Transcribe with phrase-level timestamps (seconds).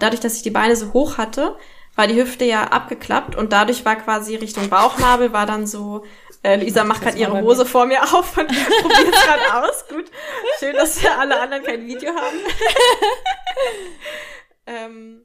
[0.00, 1.56] Dadurch, dass ich die Beine so hoch hatte,
[1.96, 6.04] war die Hüfte ja abgeklappt und dadurch war quasi Richtung Bauchnabel war dann so,
[6.44, 9.88] äh, Lisa macht gerade ihre Hose vor mir auf und probiert es gerade aus.
[9.88, 10.04] Gut,
[10.60, 12.36] schön, dass wir alle anderen kein Video haben.
[14.66, 15.24] ähm.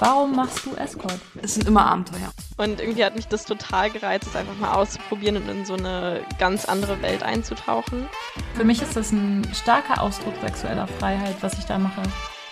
[0.00, 1.18] Warum machst du Escort?
[1.42, 2.30] Es sind immer Abenteuer.
[2.58, 6.20] Und irgendwie hat mich das total gereizt, es einfach mal auszuprobieren und in so eine
[6.38, 8.06] ganz andere Welt einzutauchen.
[8.54, 12.02] Für mich ist das ein starker Ausdruck sexueller Freiheit, was ich da mache.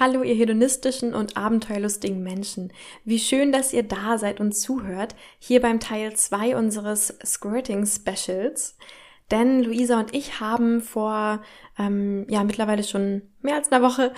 [0.00, 2.72] Hallo, ihr hedonistischen und abenteuerlustigen Menschen.
[3.04, 8.78] Wie schön, dass ihr da seid und zuhört, hier beim Teil 2 unseres Squirting Specials.
[9.30, 11.42] Denn Luisa und ich haben vor,
[11.78, 14.14] ähm, ja, mittlerweile schon mehr als einer Woche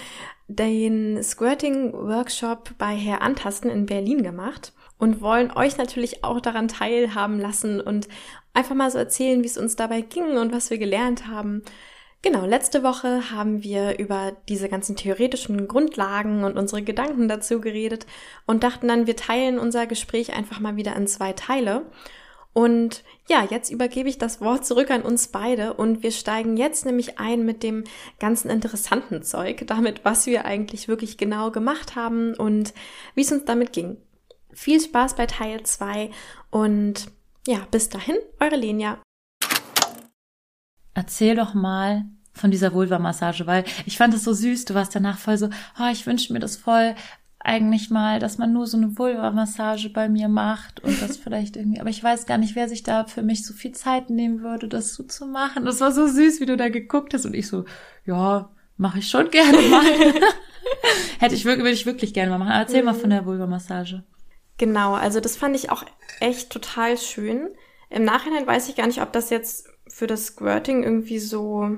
[0.47, 6.69] den Squirting Workshop bei Herr Antasten in Berlin gemacht und wollen euch natürlich auch daran
[6.69, 8.07] teilhaben lassen und
[8.55, 11.65] einfach mal so erzählen, wie es uns dabei ging und was wir gelernt haben.
[12.23, 18.07] Genau, letzte Woche haben wir über diese ganzen theoretischen Grundlagen und unsere Gedanken dazu geredet
[18.47, 21.85] und dachten dann, wir teilen unser Gespräch einfach mal wieder in zwei Teile.
[22.53, 26.87] Und ja, jetzt übergebe ich das Wort zurück an uns beide und wir steigen jetzt
[26.87, 27.85] nämlich ein mit dem
[28.21, 32.73] ganzen interessanten Zeug, damit, was wir eigentlich wirklich genau gemacht haben und
[33.17, 33.97] wie es uns damit ging.
[34.53, 36.11] Viel Spaß bei Teil 2
[36.51, 37.11] und
[37.49, 39.01] ja, bis dahin, eure Lenia.
[40.95, 44.65] Erzähl doch mal von dieser Vulva-Massage, weil ich fand es so süß.
[44.65, 46.95] Du warst danach voll so, oh, ich wünsche mir das voll
[47.45, 51.81] eigentlich mal, dass man nur so eine Vulva-Massage bei mir macht und das vielleicht irgendwie,
[51.81, 54.69] aber ich weiß gar nicht, wer sich da für mich so viel Zeit nehmen würde,
[54.69, 55.65] das so zu machen.
[55.65, 57.65] Das war so süß, wie du da geguckt hast und ich so,
[58.07, 59.85] ja, mache ich schon gerne mal.
[61.19, 62.53] Hätte ich wirklich, würde ich wirklich gerne mal machen.
[62.53, 62.87] Erzähl mhm.
[62.87, 64.05] mal von der Vulva-Massage.
[64.59, 65.85] Genau, also das fand ich auch
[66.21, 67.49] echt total schön.
[67.91, 71.77] Im Nachhinein weiß ich gar nicht, ob das jetzt für das Squirting irgendwie so.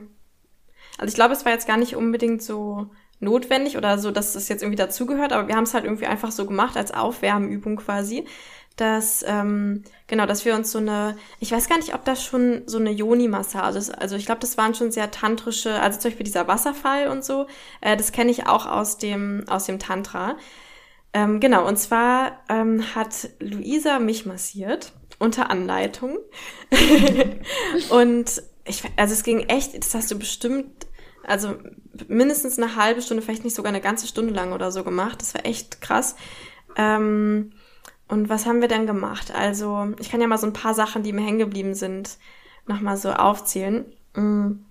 [0.98, 4.48] Also ich glaube, es war jetzt gar nicht unbedingt so notwendig oder so, dass das
[4.48, 8.26] jetzt irgendwie dazugehört, aber wir haben es halt irgendwie einfach so gemacht als Aufwärmübung quasi,
[8.76, 12.62] dass ähm, genau, dass wir uns so eine, ich weiß gar nicht, ob das schon
[12.66, 13.90] so eine Yoni-Massage ist.
[13.90, 17.46] Also ich glaube, das waren schon sehr tantrische, also zum Beispiel dieser Wasserfall und so.
[17.80, 20.36] Äh, das kenne ich auch aus dem aus dem Tantra.
[21.12, 26.18] Ähm, genau, und zwar ähm, hat Luisa mich massiert unter Anleitung.
[27.90, 30.86] und ich, also es ging echt, das hast du bestimmt,
[31.22, 31.54] also
[32.08, 35.20] mindestens eine halbe Stunde, vielleicht nicht sogar eine ganze Stunde lang oder so gemacht.
[35.20, 36.16] Das war echt krass.
[36.76, 37.52] Ähm,
[38.08, 39.34] und was haben wir denn gemacht?
[39.34, 42.18] Also, ich kann ja mal so ein paar Sachen, die mir hängen geblieben sind,
[42.66, 43.86] nochmal so aufzählen.
[44.14, 44.64] Mm.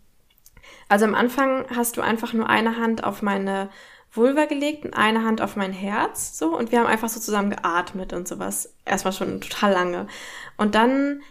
[0.90, 3.70] Also am Anfang hast du einfach nur eine Hand auf meine
[4.14, 7.50] Vulva gelegt und eine Hand auf mein Herz, so, und wir haben einfach so zusammen
[7.50, 8.74] geatmet und sowas.
[8.86, 10.08] Erstmal schon total lange.
[10.56, 11.22] Und dann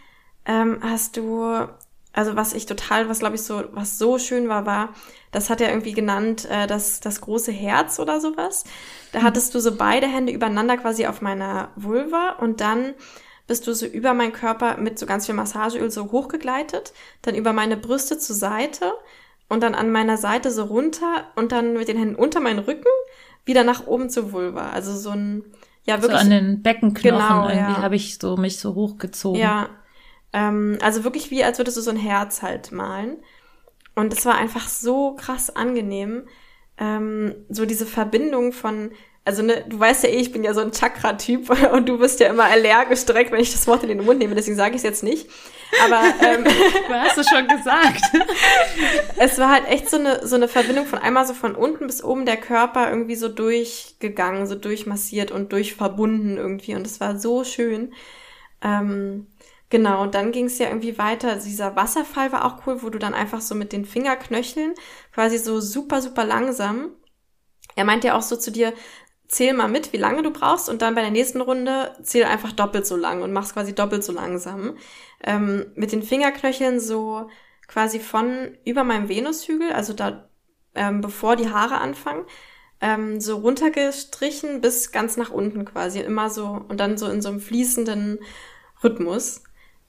[0.47, 1.69] ähm, hast du,
[2.13, 4.89] also was ich total, was glaube ich so, was so schön war, war,
[5.31, 8.65] das hat er irgendwie genannt, äh, das, das große Herz oder sowas.
[9.13, 9.25] Da mhm.
[9.25, 12.95] hattest du so beide Hände übereinander quasi auf meiner Vulva und dann
[13.47, 17.53] bist du so über meinen Körper mit so ganz viel Massageöl so hochgegleitet, dann über
[17.53, 18.93] meine Brüste zur Seite
[19.53, 22.89] und dann an meiner Seite so runter und dann mit den Händen unter meinen Rücken
[23.45, 24.71] wieder nach oben zur Vulva.
[24.71, 25.45] Also so ein,
[25.85, 26.21] ja wirklich.
[26.21, 27.83] So an den Beckenknochen genau, irgendwie ja.
[27.83, 29.41] habe ich so mich so hochgezogen.
[29.41, 29.69] Ja,
[30.33, 33.19] ähm, also wirklich wie, als würdest du so ein Herz halt malen.
[33.95, 36.23] Und es war einfach so krass angenehm,
[36.79, 38.93] ähm, so diese Verbindung von
[39.25, 42.21] also ne, du weißt ja eh, ich bin ja so ein Chakra-Typ und du bist
[42.21, 44.79] ja immer allergisch direkt, wenn ich das Wort in den Mund nehme, deswegen sage ich
[44.79, 45.29] es jetzt nicht.
[45.85, 46.45] Aber ähm,
[46.89, 48.03] du hast es schon gesagt.
[49.19, 52.03] es war halt echt so eine so eine Verbindung von einmal so von unten bis
[52.05, 57.45] oben der Körper irgendwie so durchgegangen, so durchmassiert und durchverbunden irgendwie und es war so
[57.45, 57.95] schön.
[58.63, 59.29] Ähm,
[59.71, 61.31] Genau, und dann ging es ja irgendwie weiter.
[61.31, 64.75] Also dieser Wasserfall war auch cool, wo du dann einfach so mit den Fingerknöcheln
[65.15, 66.91] quasi so super, super langsam.
[67.77, 68.75] Er meint ja auch so zu dir,
[69.33, 72.53] zähl mal mit, wie lange du brauchst und dann bei der nächsten Runde zähl einfach
[72.53, 74.77] doppelt so lang und mach's quasi doppelt so langsam.
[75.25, 77.31] Ähm, mit den Fingerknöcheln so
[77.67, 80.29] quasi von über meinem Venushügel, also da
[80.75, 82.27] ähm, bevor die Haare anfangen,
[82.83, 87.31] ähm, so runtergestrichen bis ganz nach unten quasi, immer so und dann so in so
[87.31, 88.19] einem fließenden
[88.85, 89.45] Rhythmus.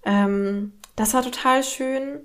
[0.06, 2.22] Ähm, das war total schön.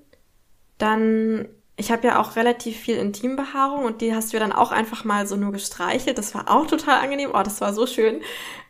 [0.79, 1.49] Dann
[1.79, 5.05] ich habe ja auch relativ viel Intimbehaarung und die hast du ja dann auch einfach
[5.05, 6.19] mal so nur gestreichelt.
[6.19, 7.31] Das war auch total angenehm.
[7.33, 8.21] Oh, das war so schön.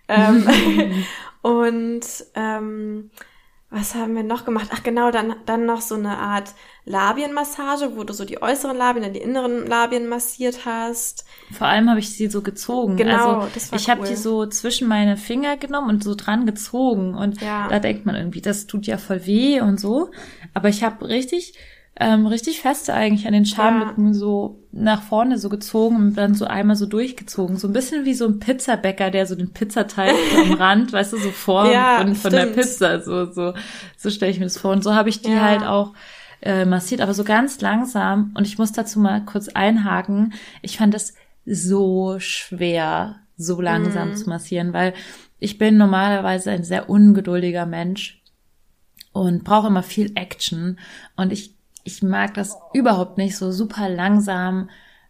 [0.08, 0.46] Ähm,
[1.42, 2.00] und
[2.34, 3.10] ähm,
[3.70, 4.68] was haben wir noch gemacht?
[4.72, 6.54] Ach genau, dann, dann noch so eine Art
[6.86, 11.26] Labienmassage, wo du so die äußeren Labien, dann die inneren Labien massiert hast.
[11.52, 12.96] Vor allem habe ich sie so gezogen.
[12.96, 14.06] Genau, also, das war Ich habe cool.
[14.08, 17.14] die so zwischen meine Finger genommen und so dran gezogen.
[17.14, 17.68] Und Ja.
[17.68, 20.10] da denkt man irgendwie, das tut ja voll weh und so.
[20.54, 21.54] Aber ich habe richtig,
[22.00, 26.44] ähm, richtig feste eigentlich an den Schamlippen so nach vorne so gezogen und dann so
[26.44, 27.56] einmal so durchgezogen.
[27.56, 31.18] So ein bisschen wie so ein Pizzabäcker, der so den Pizzateig am Rand, weißt du,
[31.18, 32.46] so vor Ja, von, von der.
[32.46, 33.00] Pizza.
[33.00, 33.54] So, so,
[33.96, 34.72] so stelle ich mir das vor.
[34.72, 35.40] Und so habe ich die Ja.
[35.42, 35.94] halt auch
[36.40, 38.32] äh, massiert, aber so ganz langsam.
[38.36, 40.34] Und ich muss dazu mal kurz einhaken.
[40.62, 41.14] Ich fand es
[41.44, 44.16] so schwer, so langsam Mhm.
[44.16, 44.94] zu massieren, weil
[45.40, 48.22] ich bin normalerweise ein sehr ungeduldiger Mensch
[49.12, 50.78] und brauche immer viel Action.
[51.16, 51.56] Und ich,
[51.88, 54.68] ich mag das überhaupt nicht so super langsam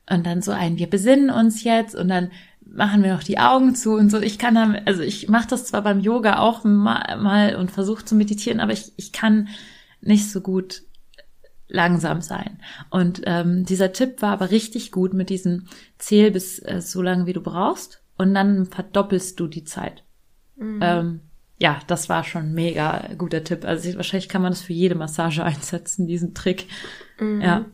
[0.08, 2.30] und dann so ein, wir besinnen uns jetzt und dann
[2.64, 4.20] machen wir noch die Augen zu und so.
[4.20, 8.04] Ich kann dann, also ich mache das zwar beim Yoga auch mal, mal und versuche
[8.04, 9.48] zu meditieren, aber ich, ich kann
[10.00, 10.82] nicht so gut
[11.66, 12.60] langsam sein.
[12.90, 15.66] Und ähm, dieser Tipp war aber richtig gut mit diesem
[15.98, 20.04] Zähl bis äh, so lange, wie du brauchst und dann verdoppelst du die Zeit.
[20.80, 21.20] Ähm,
[21.58, 23.64] ja, das war schon ein mega guter Tipp.
[23.64, 26.66] Also ich, wahrscheinlich kann man das für jede Massage einsetzen, diesen Trick.
[27.20, 27.64] Ja.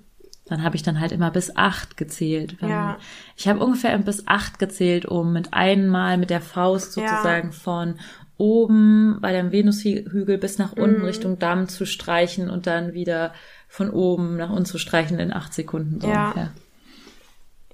[0.46, 2.56] Dann habe ich dann halt immer bis acht gezählt.
[2.60, 2.98] Ja.
[3.36, 7.08] Ich habe ungefähr bis acht gezählt, um mit einmal mit der Faust Ja.
[7.08, 7.98] sozusagen von
[8.36, 11.04] oben bei dem Venushügel bis nach unten Mhm.
[11.06, 13.32] Richtung Damm zu streichen und dann wieder
[13.68, 16.00] von oben nach unten zu streichen in acht Sekunden.
[16.00, 16.24] So Ja.
[16.26, 16.52] ungefähr.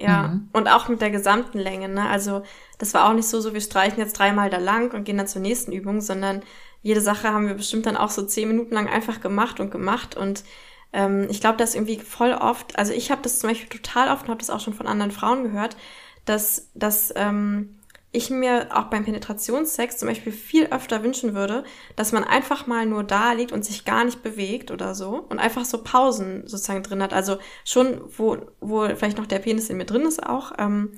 [0.00, 0.48] Ja, Mhm.
[0.52, 2.08] und auch mit der gesamten Länge, ne?
[2.08, 2.42] Also
[2.78, 5.26] das war auch nicht so, so wir streichen jetzt dreimal da lang und gehen dann
[5.28, 6.42] zur nächsten Übung, sondern
[6.82, 10.16] jede Sache haben wir bestimmt dann auch so zehn Minuten lang einfach gemacht und gemacht
[10.16, 10.44] und
[10.92, 14.22] ähm, ich glaube, dass irgendwie voll oft, also ich habe das zum Beispiel total oft
[14.24, 15.76] und habe das auch schon von anderen Frauen gehört,
[16.24, 17.79] dass, dass ähm,
[18.12, 21.62] ich mir auch beim Penetrationssex zum Beispiel viel öfter wünschen würde,
[21.94, 25.38] dass man einfach mal nur da liegt und sich gar nicht bewegt oder so und
[25.38, 27.12] einfach so Pausen sozusagen drin hat.
[27.12, 30.92] Also schon, wo, wo vielleicht noch der Penis in mir drin ist auch, ähm,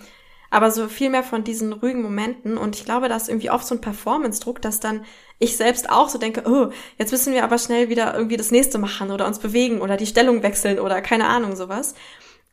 [0.48, 3.66] aber so viel mehr von diesen ruhigen Momenten und ich glaube, da ist irgendwie oft
[3.66, 5.04] so ein Performance-Druck, dass dann
[5.38, 8.78] ich selbst auch so denke, oh, jetzt müssen wir aber schnell wieder irgendwie das nächste
[8.78, 11.94] machen oder uns bewegen oder die Stellung wechseln oder keine Ahnung, sowas.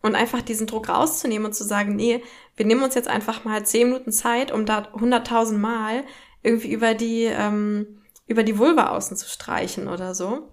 [0.02, 2.24] Und einfach diesen Druck rauszunehmen und zu sagen, nee,
[2.56, 6.06] wir nehmen uns jetzt einfach mal zehn Minuten Zeit, um da hunderttausend Mal
[6.42, 10.50] irgendwie über die, ähm, über die Vulva außen zu streichen oder so.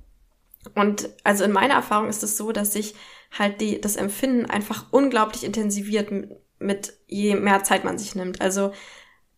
[0.74, 2.94] Und also in meiner Erfahrung ist es so, dass sich
[3.38, 8.40] halt die, das Empfinden einfach unglaublich intensiviert mit, mit je mehr Zeit man sich nimmt.
[8.40, 8.72] Also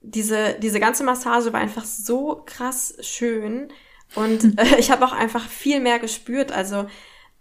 [0.01, 3.73] diese, diese ganze Massage war einfach so krass schön
[4.15, 6.53] und äh, ich habe auch einfach viel mehr gespürt.
[6.53, 6.87] Also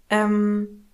[0.09, 0.86] ähm,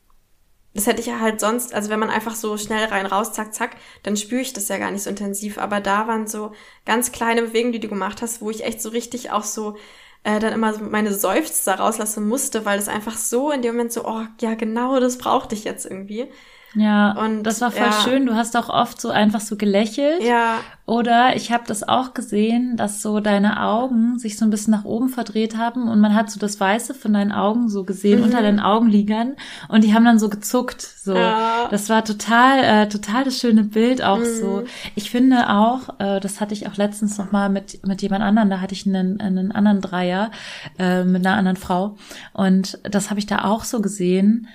[0.74, 3.54] das hätte ich ja halt sonst, also wenn man einfach so schnell rein, raus, zack,
[3.54, 5.58] zack, dann spüre ich das ja gar nicht so intensiv.
[5.58, 6.52] Aber da waren so
[6.86, 9.76] ganz kleine Bewegungen, die du gemacht hast, wo ich echt so richtig auch so
[10.24, 13.92] äh, dann immer so meine Seufzer rauslassen musste, weil das einfach so in dem Moment
[13.94, 16.30] so, oh ja, genau, das brauchte ich jetzt irgendwie.
[16.76, 17.92] Ja, Und, das war voll ja.
[18.04, 18.26] schön.
[18.26, 20.24] Du hast auch oft so einfach so gelächelt.
[20.24, 20.56] Ja,
[20.86, 24.84] Oder ich habe das auch gesehen, dass so deine Augen sich so ein bisschen nach
[24.84, 28.26] oben verdreht haben und man hat so das Weiße von deinen Augen so gesehen Mhm.
[28.26, 29.36] unter deinen Augenlidern
[29.70, 30.82] und die haben dann so gezuckt.
[30.82, 31.68] So, Ja.
[31.72, 34.26] das war total, äh, total das schöne Bild auch Mhm.
[34.42, 34.64] so.
[34.96, 38.50] Ich finde auch, äh, das hatte ich auch letztens noch mal mit mit jemand anderen.
[38.50, 40.32] Da hatte ich einen, einen anderen Dreier
[40.80, 41.96] äh, mit einer anderen Frau
[42.34, 44.48] und das habe ich da auch so gesehen.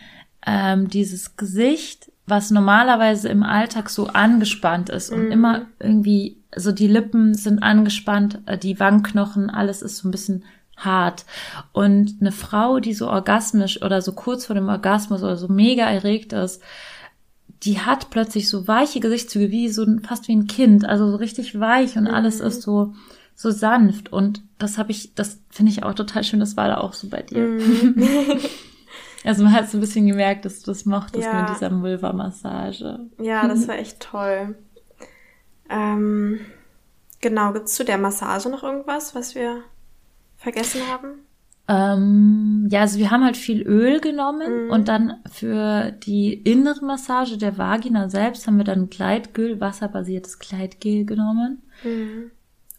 [0.51, 5.33] Ähm, dieses Gesicht, was normalerweise im Alltag so angespannt ist und Mhm.
[5.33, 10.45] immer irgendwie so die Lippen sind angespannt, äh, die Wangenknochen, alles ist so ein bisschen
[10.77, 11.27] hart.
[11.73, 15.85] Und eine Frau, die so orgasmisch oder so kurz vor dem Orgasmus oder so mega
[15.85, 16.63] erregt ist,
[17.65, 21.59] die hat plötzlich so weiche Gesichtszüge, wie so fast wie ein Kind, also so richtig
[21.61, 22.95] weich und alles ist so
[23.41, 26.79] so sanft und das habe ich, das finde ich auch total schön, das war da
[26.79, 27.39] auch so bei dir.
[27.39, 27.95] Mhm.
[29.25, 31.41] Also man hat so ein bisschen gemerkt, dass du das mochtest Ja.
[31.41, 33.01] mit dieser Vulva-Massage.
[33.21, 34.55] ja, das war echt toll.
[35.71, 36.41] Ähm,
[37.21, 39.63] genau, gibt's zu der Massage noch irgendwas, was wir
[40.37, 41.09] vergessen haben?
[41.71, 44.71] Ähm, ja, also wir haben halt viel Öl genommen Mhm.
[44.71, 51.05] und dann für die innere Massage der Vagina selbst haben wir dann Gleitgel, wasserbasiertes Gleitgel
[51.05, 51.63] genommen.
[51.85, 52.31] Mhm.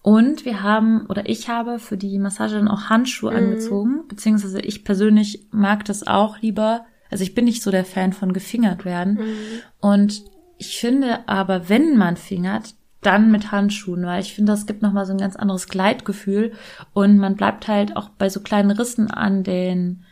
[0.02, 3.38] Und wir haben, oder ich habe für die Massage dann auch Handschuhe Mhm.
[3.38, 6.86] angezogen, beziehungsweise ich persönlich mag das auch lieber.
[7.12, 9.16] Also ich bin nicht so der Fan von gefingert werden.
[9.16, 9.26] Mhm.
[9.82, 10.24] Und
[10.58, 15.06] ich finde aber, wenn man fingert, dann mit Handschuhen, weil ich finde, das gibt nochmal
[15.06, 16.52] so ein ganz anderes Gleitgefühl
[16.94, 20.04] und man bleibt halt auch bei so kleinen Rissen an den,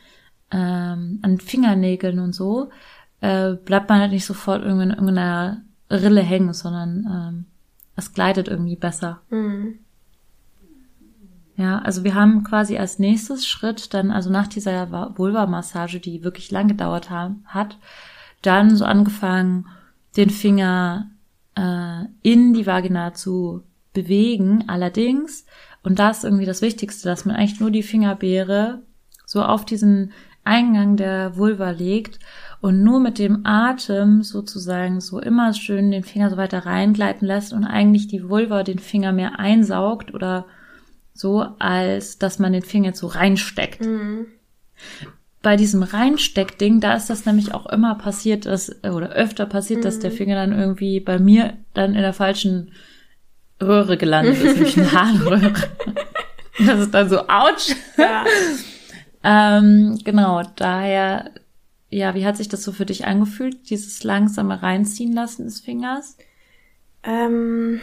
[0.51, 2.69] ähm, an Fingernägeln und so,
[3.19, 7.45] äh, bleibt man halt nicht sofort irgendwie in irgendeiner Rille hängen, sondern ähm,
[7.97, 9.21] es gleitet irgendwie besser.
[9.29, 9.79] Mhm.
[11.57, 16.51] Ja, also wir haben quasi als nächstes Schritt dann, also nach dieser Vulva-Massage, die wirklich
[16.51, 17.77] lang gedauert haben, hat,
[18.43, 19.65] dann so angefangen,
[20.15, 21.09] den Finger
[21.55, 23.63] äh, in die Vagina zu
[23.93, 24.65] bewegen.
[24.67, 25.45] Allerdings,
[25.81, 28.83] und das ist irgendwie das Wichtigste, dass man eigentlich nur die Fingerbeere
[29.25, 30.13] so auf diesen
[30.43, 32.19] Eingang der Vulva legt
[32.61, 37.53] und nur mit dem Atem sozusagen so immer schön den Finger so weiter reingleiten lässt
[37.53, 40.45] und eigentlich die Vulva den Finger mehr einsaugt oder
[41.13, 43.81] so, als dass man den Finger jetzt so reinsteckt.
[43.81, 44.27] Mhm.
[45.41, 49.99] Bei diesem Reinsteckding, da ist das nämlich auch immer passiert, dass, oder öfter passiert, dass
[49.99, 52.71] der Finger dann irgendwie bei mir dann in der falschen
[53.61, 55.53] Röhre gelandet ist, nämlich eine Harnröhre.
[56.65, 57.75] Das ist dann so, ouch.
[57.97, 58.25] Ja.
[59.23, 61.31] Ähm, genau, daher,
[61.89, 66.17] ja, wie hat sich das so für dich angefühlt, dieses langsame Reinziehen lassen des Fingers?
[67.03, 67.79] Ähm,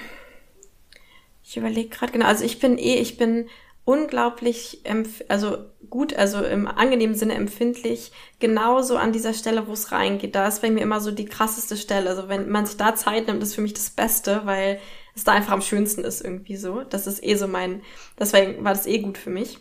[1.43, 2.27] ich überlege gerade genau.
[2.27, 3.49] Also ich bin eh, ich bin
[3.85, 4.83] unglaublich,
[5.29, 5.59] also
[5.91, 10.35] gut, also im angenehmen Sinne empfindlich, genauso an dieser Stelle, wo es reingeht.
[10.35, 12.11] Da ist bei mir immer so die krasseste Stelle.
[12.11, 14.81] Also wenn man sich da Zeit nimmt, ist für mich das Beste, weil
[15.15, 16.83] es da einfach am schönsten ist irgendwie so.
[16.83, 17.83] Das ist eh so mein,
[18.19, 19.59] deswegen war das eh gut für mich.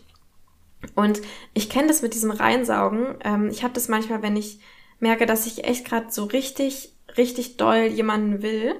[0.94, 1.20] Und
[1.54, 3.16] ich kenne das mit diesem Reinsaugen.
[3.24, 4.58] Ähm, ich habe das manchmal, wenn ich
[5.00, 8.74] merke, dass ich echt gerade so richtig, richtig doll jemanden will,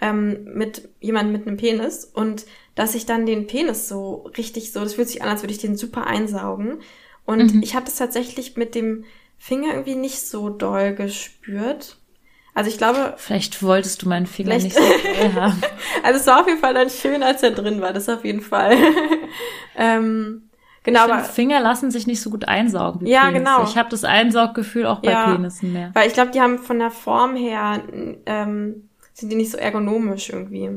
[0.00, 4.80] ähm, mit jemandem mit einem Penis und dass ich dann den Penis so richtig so,
[4.80, 6.80] das fühlt sich an, als würde ich den super einsaugen.
[7.24, 7.62] Und Mhm.
[7.62, 9.04] ich habe das tatsächlich mit dem
[9.36, 11.96] Finger irgendwie nicht so doll gespürt.
[12.54, 15.60] Also ich glaube, Vielleicht wolltest du meinen Finger nicht so doll haben.
[16.02, 18.40] also es war auf jeden Fall dann schön, als er drin war, das auf jeden
[18.40, 18.76] Fall.
[19.76, 20.47] ähm,
[20.84, 23.00] genau, ich aber finde, Finger lassen sich nicht so gut einsaugen.
[23.02, 23.38] Wie Ja, Penisse.
[23.44, 23.64] genau.
[23.64, 25.32] Ich habe das Einsauggefühl auch bei Ja.
[25.34, 25.90] Penissen mehr.
[25.94, 27.82] weil ich glaube, die haben von der Form her
[28.26, 30.70] ähm, sind die nicht so ergonomisch irgendwie.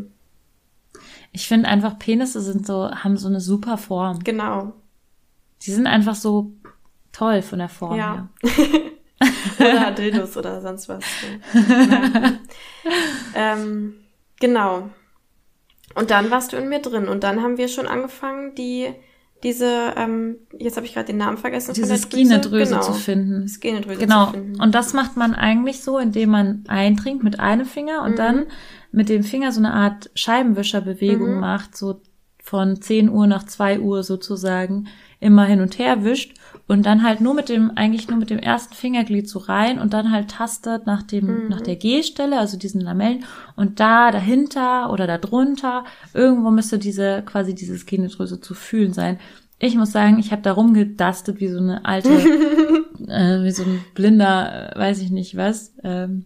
[1.32, 4.20] Ich finde einfach, Penisse sind so, haben so eine super Form.
[4.24, 4.74] Genau.
[5.62, 6.52] Die sind einfach so
[7.12, 8.28] toll von der Form Ja.
[8.44, 8.82] her.
[9.60, 11.04] Oder Dildos oder sonst was.
[13.36, 13.96] Ähm,
[14.40, 14.90] genau.
[15.96, 18.94] Und dann warst du in mir drin und dann haben wir schon angefangen, die
[19.44, 21.74] diese, ähm, jetzt habe ich gerade den Namen vergessen.
[21.74, 21.98] Diese.
[21.98, 22.82] Skinedrüse genau.
[22.84, 23.48] zu finden.
[23.48, 24.28] Skinedrüse Genau.
[24.28, 24.62] zu finden.
[24.62, 28.16] Und das macht man eigentlich so, indem man eindringt mit einem Finger und Mhm.
[28.18, 28.46] dann
[28.92, 31.40] mit dem Finger so eine Art Scheibenwischerbewegung Mhm.
[31.40, 32.02] macht, so
[32.44, 34.88] von 10 Uhr nach 2 Uhr sozusagen
[35.20, 36.34] immer hin und her wischt
[36.72, 39.92] und dann halt nur mit dem, eigentlich nur mit dem ersten Fingerglied so rein und
[39.92, 41.50] dann halt tastet nach dem, Mhm.
[41.50, 43.26] nach der G-Stelle, also diesen Lamellen
[43.58, 49.20] und da dahinter oder da drunter, irgendwo müsste diese, quasi diese Skinedrüse zu fühlen sein.
[49.60, 52.10] Ich muss sagen, ich habe da rumgedastet wie so eine alte
[53.08, 55.74] äh, wie so ein blinder, äh, weiß ich nicht was.
[55.84, 56.24] Ähm,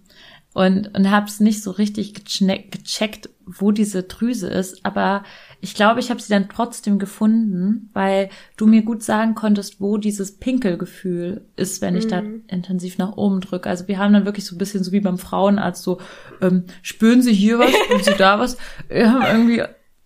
[0.53, 4.85] und und habe es nicht so richtig gecheckt, wo diese Drüse ist.
[4.85, 5.23] Aber
[5.61, 9.97] ich glaube, ich habe sie dann trotzdem gefunden, weil du mir gut sagen konntest, wo
[9.97, 13.69] dieses Pinkelgefühl ist, wenn ich da intensiv nach oben drücke.
[13.69, 15.99] Also wir haben dann wirklich so ein bisschen so wie beim Frauenarzt so,
[16.41, 18.57] ähm, spüren Sie hier was, spüren Sie da was?
[18.89, 19.63] Wir haben irgendwie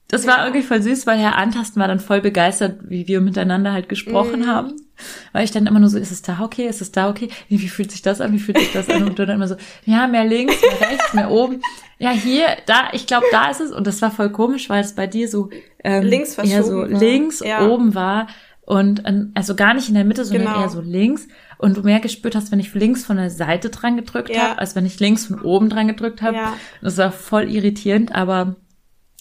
[0.09, 3.71] das war irgendwie voll süß, weil Herr Antasten war dann voll begeistert, wie wir miteinander
[3.71, 4.73] halt gesprochen haben.
[5.31, 7.29] Weil ich dann immer nur so, ist es da okay, ist es da okay?
[7.47, 9.03] Wie, wie fühlt sich das an, wie fühlt sich das an?
[9.07, 11.61] Und du dann immer so, ja, mehr links, mehr rechts, mehr oben.
[11.99, 13.71] Ja, hier, da, ich glaube, da ist es.
[13.71, 15.51] Und das war voll komisch, weil es bei dir so
[15.85, 16.87] ähm, Links eher so war.
[16.87, 17.65] links Ja.
[17.67, 18.27] oben war.
[18.65, 20.61] Und ähm, also gar nicht in der Mitte, sondern Genau.
[20.61, 21.27] eher so links.
[21.59, 24.49] Und du mehr gespürt hast, wenn ich links von der Seite dran gedrückt Ja.
[24.49, 26.35] habe, als wenn ich links von oben dran gedrückt habe.
[26.35, 26.53] Ja.
[26.81, 28.55] Das war voll irritierend, aber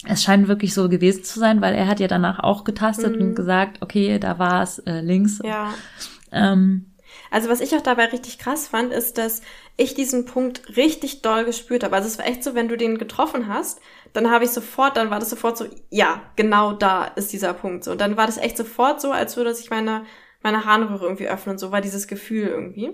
[0.07, 3.35] es scheint wirklich so gewesen zu sein, weil er hat ja danach auch getastet und
[3.35, 5.41] gesagt, okay, da war es äh, links.
[5.41, 5.49] Mhm.
[5.49, 5.75] Ja.
[6.33, 6.95] Ähm,
[7.31, 9.43] Also was ich auch dabei richtig krass fand, ist, dass
[9.77, 11.97] ich diesen Punkt richtig doll gespürt habe.
[11.97, 13.81] Also es war echt so, wenn du den getroffen hast,
[14.13, 17.85] dann habe ich sofort, dann war das sofort so, ja, genau da ist dieser Punkt
[17.85, 17.93] so.
[17.93, 20.05] Und dann war das echt sofort so, als würde sich meine,
[20.43, 21.59] meine Harnröhre irgendwie öffnen.
[21.59, 22.91] So war dieses Gefühl irgendwie.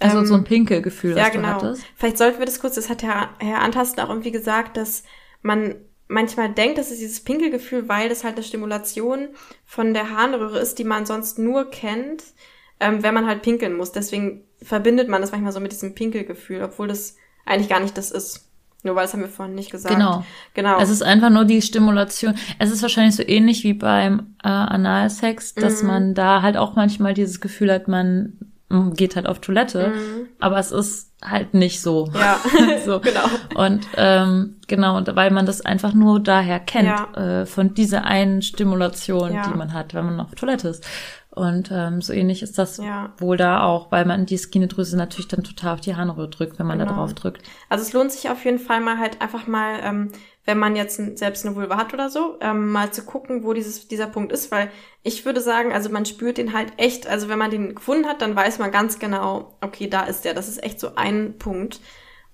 [0.00, 1.58] also Ähm, so ein Pinkelgefühl, ja, das genau.
[1.58, 1.84] du hattest.
[1.96, 5.04] Vielleicht sollten wir das kurz, das hat Herr, Herr Antasten auch irgendwie gesagt, dass
[5.42, 5.76] man
[6.12, 9.28] manchmal denkt, das ist dieses Pinkelgefühl, weil das halt eine Stimulation
[9.64, 12.22] von der Harnröhre ist, die man sonst nur kennt,
[12.80, 13.92] ähm, wenn man halt pinkeln muss.
[13.92, 17.16] Deswegen verbindet man das manchmal so mit diesem Pinkelgefühl, obwohl das
[17.46, 18.48] eigentlich gar nicht das ist.
[18.84, 19.94] Nur weil das haben wir vorhin nicht gesagt.
[19.94, 20.24] Genau.
[20.54, 20.80] Genau.
[20.80, 22.34] Es ist einfach nur die Stimulation.
[22.58, 25.88] Es ist wahrscheinlich so ähnlich wie beim äh, Analsex, dass Mhm.
[25.88, 28.38] man da halt auch manchmal dieses Gefühl hat, man
[28.94, 29.92] geht halt auf Toilette,
[30.40, 32.06] aber es ist halt nicht so.
[32.06, 32.14] Mhm.
[32.14, 32.38] ja,
[32.84, 33.00] so.
[33.00, 33.24] genau.
[33.54, 37.40] Und ähm, genau, und weil man das einfach nur daher kennt, Ja.
[37.42, 39.46] äh, von dieser einen Stimulation, Ja.
[39.48, 40.84] die man hat, wenn man auf Toilette ist.
[41.34, 43.14] Und ähm, so ähnlich ist das Ja.
[43.16, 46.66] wohl da auch, weil man die Skinedrüse natürlich dann total auf die Harnröhre drückt, wenn
[46.66, 46.98] man da Genau.
[46.98, 47.42] drauf drückt.
[47.70, 50.08] Also es lohnt sich auf jeden Fall mal halt einfach mal, ähm,
[50.44, 53.88] wenn man jetzt selbst eine Vulva hat oder so, ähm, mal zu gucken, wo dieses,
[53.88, 54.70] dieser Punkt ist, weil
[55.02, 58.20] ich würde sagen, also man spürt den halt echt, also wenn man den gefunden hat,
[58.20, 60.34] dann weiß man ganz genau, okay, da ist der.
[60.34, 61.80] Das ist echt so ein Punkt.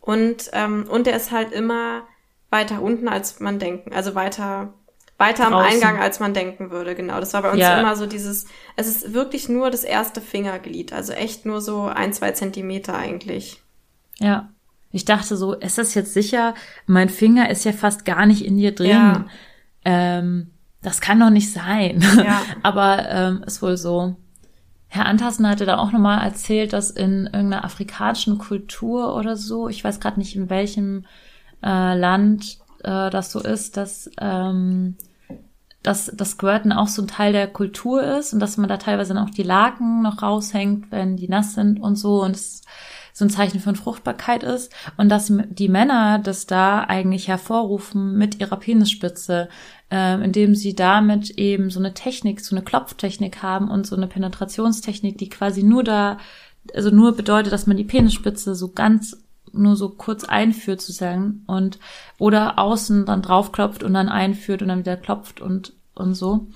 [0.00, 2.02] Und, ähm, und der ist halt immer
[2.50, 4.72] weiter unten, als man denken, also weiter,
[5.18, 5.72] weiter am Draußen.
[5.75, 7.18] Eingang, als man denken würde, genau.
[7.20, 7.78] Das war bei uns Ja.
[7.80, 8.46] immer so dieses,
[8.76, 13.60] es ist wirklich nur das erste Fingerglied, also echt nur so ein, zwei Zentimeter eigentlich.
[14.18, 14.48] Ja.
[14.90, 16.54] Ich dachte so, ist das jetzt sicher?
[16.87, 18.90] Mein Finger ist ja fast gar nicht in dir drin.
[18.90, 19.25] Ja.
[19.84, 20.50] Ähm,
[20.82, 22.02] das kann doch nicht sein.
[22.16, 22.40] Ja.
[22.62, 24.16] Aber ähm, ist wohl so.
[24.87, 29.84] Herr Antassen hatte da auch nochmal erzählt, dass in irgendeiner afrikanischen Kultur oder so, ich
[29.84, 31.04] weiß gerade nicht in welchem
[31.62, 34.96] äh, Land äh, das so ist, dass ähm,
[35.88, 39.14] dass das Squirten auch so ein Teil der Kultur ist und dass man da teilweise
[39.14, 42.61] dann auch die Laken noch raushängt, wenn die nass sind und so und es
[43.14, 44.71] so ein Zeichen von Fruchtbarkeit ist.
[44.99, 49.49] Und dass die Männer das da eigentlich hervorrufen mit ihrer Penisspitze,
[49.90, 54.09] ähm, indem sie damit eben so eine Technik, so eine Klopftechnik haben und so eine
[54.09, 56.18] Penetrationstechnik, die quasi nur da,
[56.75, 59.16] also nur bedeutet, dass man die Penisspitze so ganz
[59.54, 61.78] nur so kurz einführt sozusagen und
[62.18, 66.46] oder außen dann draufklopft und dann einführt und dann wieder klopft und und so.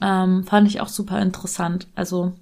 [0.00, 1.88] Ähm, fand ich auch super interessant.
[1.94, 2.32] Also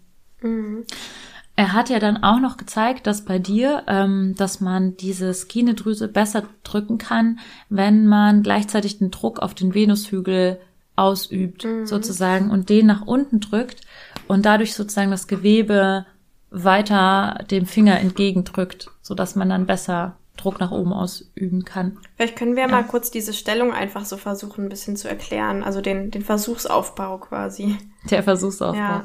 [1.57, 6.09] er hat ja dann auch noch gezeigt, dass bei dir, ähm, dass man diese Skinedrüse
[6.09, 10.59] besser drücken kann, wenn man gleichzeitig den Druck auf den Venushügel
[10.97, 13.81] ausübt, sozusagen, und den nach unten drückt
[14.29, 16.07] und dadurch sozusagen das Gewebe
[16.51, 21.99] weiter dem Finger entgegendrückt, so dass man dann besser Druck nach oben ausüben kann.
[22.17, 25.63] Vielleicht können wir mal kurz diese Stellung einfach so versuchen, ein bisschen zu erklären.
[25.63, 27.77] Also den, den Versuchsaufbau quasi.
[28.11, 28.79] Der Versuchsaufbau.
[28.79, 29.05] Ja.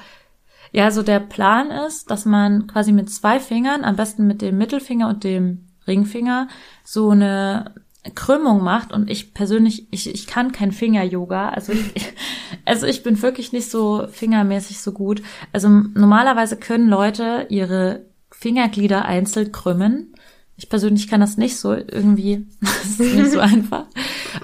[0.71, 0.85] Ja.
[0.85, 4.57] ja, so der Plan ist, dass man quasi mit zwei Fingern, am besten mit dem
[4.57, 6.47] Mittelfinger und dem Ringfinger,
[6.83, 7.75] so eine
[8.15, 8.91] Krümmung macht.
[8.91, 11.49] Und ich persönlich, ich, ich kann kein Finger-Yoga.
[11.49, 11.93] Also ich,
[12.65, 15.21] also ich bin wirklich nicht so fingermäßig so gut.
[15.53, 20.13] Also normalerweise können Leute ihre Fingerglieder einzeln krümmen.
[20.59, 22.45] Ich persönlich kann das nicht so irgendwie.
[22.61, 23.85] Das ist nicht so einfach.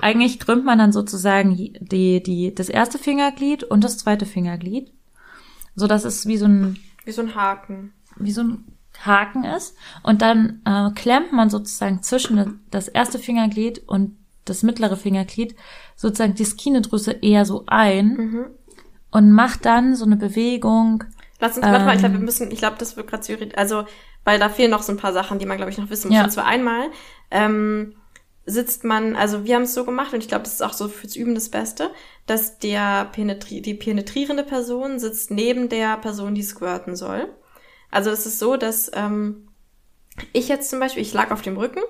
[0.01, 4.91] Eigentlich krümmt man dann sozusagen die, die, das erste Fingerglied und das zweite Fingerglied.
[5.75, 7.91] So dass es wie so ein, Wie so ein Haken.
[8.17, 8.63] wie so ein
[9.05, 9.75] Haken ist.
[10.03, 15.55] Und dann äh, klemmt man sozusagen zwischen das erste Fingerglied und das mittlere Fingerglied
[15.97, 18.45] sozusagen die Skinedrüse eher so ein Mhm.
[19.11, 21.03] und macht dann so eine Bewegung.
[21.41, 22.21] Lass uns, warte mal, ich glaube, Ähm.
[22.21, 23.57] wir müssen, ich glaube, das wird gerade zu irritiert.
[23.57, 23.83] Also,
[24.25, 26.17] weil da fehlen noch so ein paar Sachen, die man, glaube ich, noch wissen muss.
[26.17, 26.25] Ja.
[26.25, 26.89] Und zwar einmal
[27.31, 27.95] ähm,
[28.45, 30.87] sitzt man, also wir haben es so gemacht und ich glaube, das ist auch so
[30.89, 31.91] fürs Üben das Beste,
[32.25, 37.33] dass der penetri die penetrierende Person sitzt neben der Person, die squirten soll.
[37.91, 39.47] Also es ist so, dass ähm,
[40.33, 41.81] ich jetzt zum Beispiel, ich lag auf dem Rücken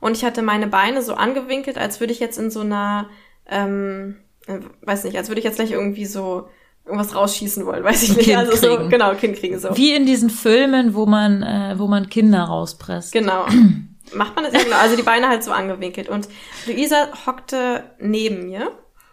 [0.00, 3.08] und ich hatte meine Beine so angewinkelt, als würde ich jetzt in so einer,
[3.46, 6.48] ähm, äh, weiß nicht, als würde ich jetzt gleich irgendwie so
[6.84, 8.26] irgendwas rausschießen wollen, weiß ich nicht.
[8.26, 8.90] Kind also so, kriegen.
[8.90, 9.76] genau, Kind kriegen so.
[9.76, 13.12] Wie in diesen Filmen, wo man, äh, wo man Kinder rauspresst.
[13.12, 13.46] Genau.
[14.14, 14.76] Macht man das ja genau.
[14.76, 16.08] Also die Beine halt so angewinkelt.
[16.08, 16.28] Und
[16.66, 18.70] Luisa hockte neben mir.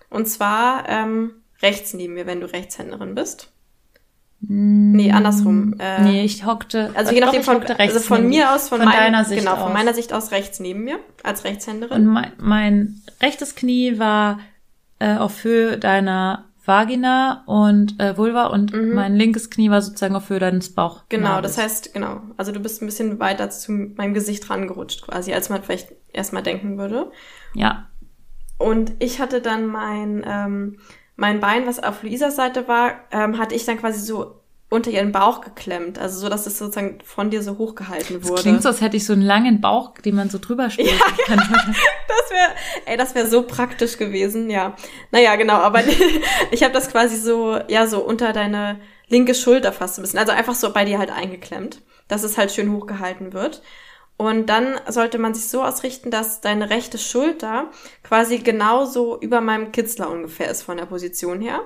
[0.10, 1.31] Und zwar ähm,
[1.62, 3.51] rechts neben mir, wenn du Rechtshänderin bist.
[4.43, 5.75] Nee, andersrum.
[5.79, 6.91] Äh, nee, ich hockte.
[6.95, 9.53] Also je doch, nachdem von, also von mir aus, von, von meinem, deiner Sicht genau,
[9.53, 9.63] aus.
[9.63, 12.01] von meiner Sicht aus rechts neben mir als Rechtshänderin.
[12.01, 14.39] Und mein, mein rechtes Knie war
[14.99, 20.30] äh, auf Höhe deiner Vagina und äh, Vulva und mein linkes Knie war sozusagen auf
[20.30, 21.00] Höhe deines Bauch.
[21.04, 21.06] Mhm.
[21.10, 22.21] Genau, das heißt, genau.
[22.38, 26.43] Also du bist ein bisschen weiter zu meinem Gesicht rangerutscht quasi, als man vielleicht erstmal
[26.43, 27.12] denken würde.
[27.54, 27.88] Ja,
[28.58, 30.78] Und ich hatte dann mein, ähm,
[31.15, 34.40] mein Bein, was auf Luisas Seite war, ähm, hatte ich dann quasi so
[34.71, 35.99] unter ihren Bauch geklemmt.
[35.99, 38.41] Also so, dass es sozusagen von dir so hochgehalten das wurde.
[38.41, 40.89] klingt so, als hätte ich so einen langen Bauch, den man so drüber spielt.
[41.27, 42.49] Das wäre,
[42.86, 44.75] ey, das wäre so praktisch gewesen, ja.
[45.12, 45.81] Naja, genau, aber
[46.51, 50.31] ich habe das quasi so, ja, so unter deine linke Schulter fast ein bisschen, also
[50.31, 53.62] einfach so bei dir halt eingeklemmt, dass es halt schön hochgehalten wird.
[54.15, 57.71] Und dann sollte man sich so ausrichten, dass deine rechte Schulter
[58.03, 61.62] quasi genauso über meinem Kitzler ungefähr ist von der Position her.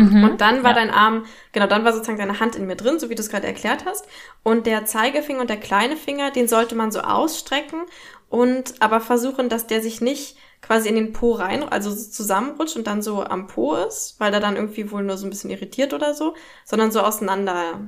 [0.00, 0.76] Und dann war ja.
[0.76, 3.30] dein Arm, genau, dann war sozusagen deine Hand in mir drin, so wie du es
[3.30, 4.06] gerade erklärt hast.
[4.42, 7.80] Und der Zeigefinger und der kleine Finger, den sollte man so ausstrecken
[8.28, 12.76] und aber versuchen, dass der sich nicht quasi in den Po rein, also so zusammenrutscht
[12.76, 15.50] und dann so am Po ist, weil der dann irgendwie wohl nur so ein bisschen
[15.50, 16.34] irritiert oder so,
[16.64, 17.80] sondern so auseinander.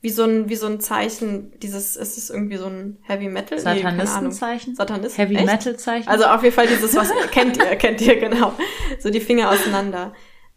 [0.00, 3.58] Wie so ein, wie so ein Zeichen, dieses, ist es irgendwie so ein Heavy Metal?
[3.58, 3.82] Nee.
[3.82, 4.76] Satanistenzeichen?
[4.76, 5.20] Satanisten?
[5.20, 5.46] Heavy echt?
[5.46, 6.08] Metal Zeichen?
[6.08, 8.52] Also auf jeden Fall dieses, was kennt ihr, kennt ihr, genau.
[9.00, 10.12] So die Finger auseinander.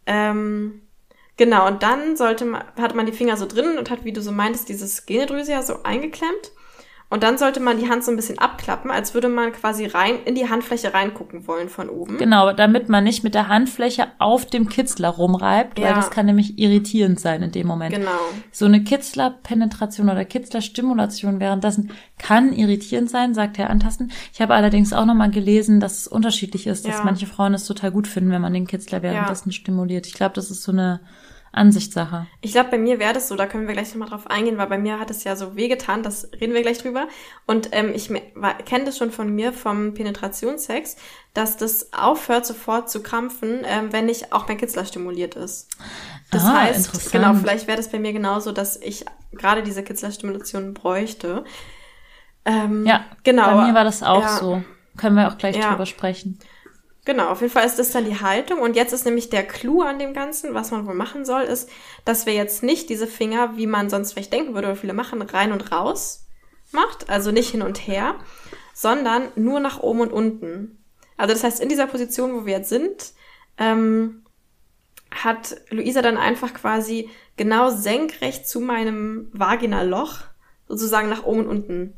[0.06, 0.84] Ähm,
[1.42, 4.22] Genau, und dann sollte man, hat man die Finger so drin und hat, wie du
[4.22, 6.52] so meintest, dieses Genedrüse ja so eingeklemmt.
[7.10, 10.20] Und dann sollte man die Hand so ein bisschen abklappen, als würde man quasi rein
[10.24, 12.18] in die Handfläche reingucken wollen von oben.
[12.18, 15.94] Genau, damit man nicht mit der Handfläche auf dem Kitzler rumreibt, weil Ja.
[15.94, 17.96] das kann nämlich irritierend sein in dem Moment.
[17.96, 18.12] Genau.
[18.52, 24.12] So eine Kitzlerpenetration oder Kitzlerstimulation währenddessen kann irritierend sein, sagt Herr Antasten.
[24.32, 27.04] Ich habe allerdings auch nochmal gelesen, dass es unterschiedlich ist, dass Ja.
[27.04, 30.08] manche Frauen es total gut finden, wenn man den Kitzler währenddessen stimuliert.
[30.08, 31.02] Ich glaube, das ist so eine
[31.54, 32.28] Ansichtssache.
[32.40, 34.68] Ich glaube, bei mir wäre das so, da können wir gleich nochmal drauf eingehen, weil
[34.68, 37.08] bei mir hat es ja so wehgetan, das reden wir gleich drüber.
[37.46, 38.08] Und ähm, ich
[38.66, 40.96] kenne das schon von mir, vom Penetrationssex,
[41.34, 45.68] dass das aufhört sofort zu krampfen, ähm, wenn nicht auch mein Kitzler stimuliert ist.
[46.32, 50.74] Das Ah, heißt, genau, vielleicht wäre das bei mir genauso, dass ich gerade diese Kitzlerstimulation
[50.74, 51.44] bräuchte.
[52.46, 53.56] Ähm, Ja, genau.
[53.58, 54.38] Bei mir war das auch ja.
[54.38, 54.64] so.
[54.98, 55.70] Können wir auch gleich Ja.
[55.72, 56.40] drüber sprechen.
[57.04, 58.60] Genau, auf jeden Fall ist das dann die Haltung.
[58.60, 61.70] Und jetzt ist nämlich der Clou an dem Ganzen, was man wohl machen soll, ist,
[62.06, 65.22] dass wir jetzt nicht diese Finger, wie man sonst vielleicht denken würde oder viele machen,
[65.22, 66.28] rein und raus
[66.72, 68.16] macht, also nicht hin und her,
[68.74, 70.84] sondern nur nach oben und unten.
[71.18, 73.14] Also das heißt, in dieser Position, wo wir jetzt sind,
[73.58, 74.24] ähm,
[75.12, 80.20] hat Luisa dann einfach quasi genau senkrecht zu meinem Vaginaloch
[80.68, 81.94] sozusagen nach oben und unten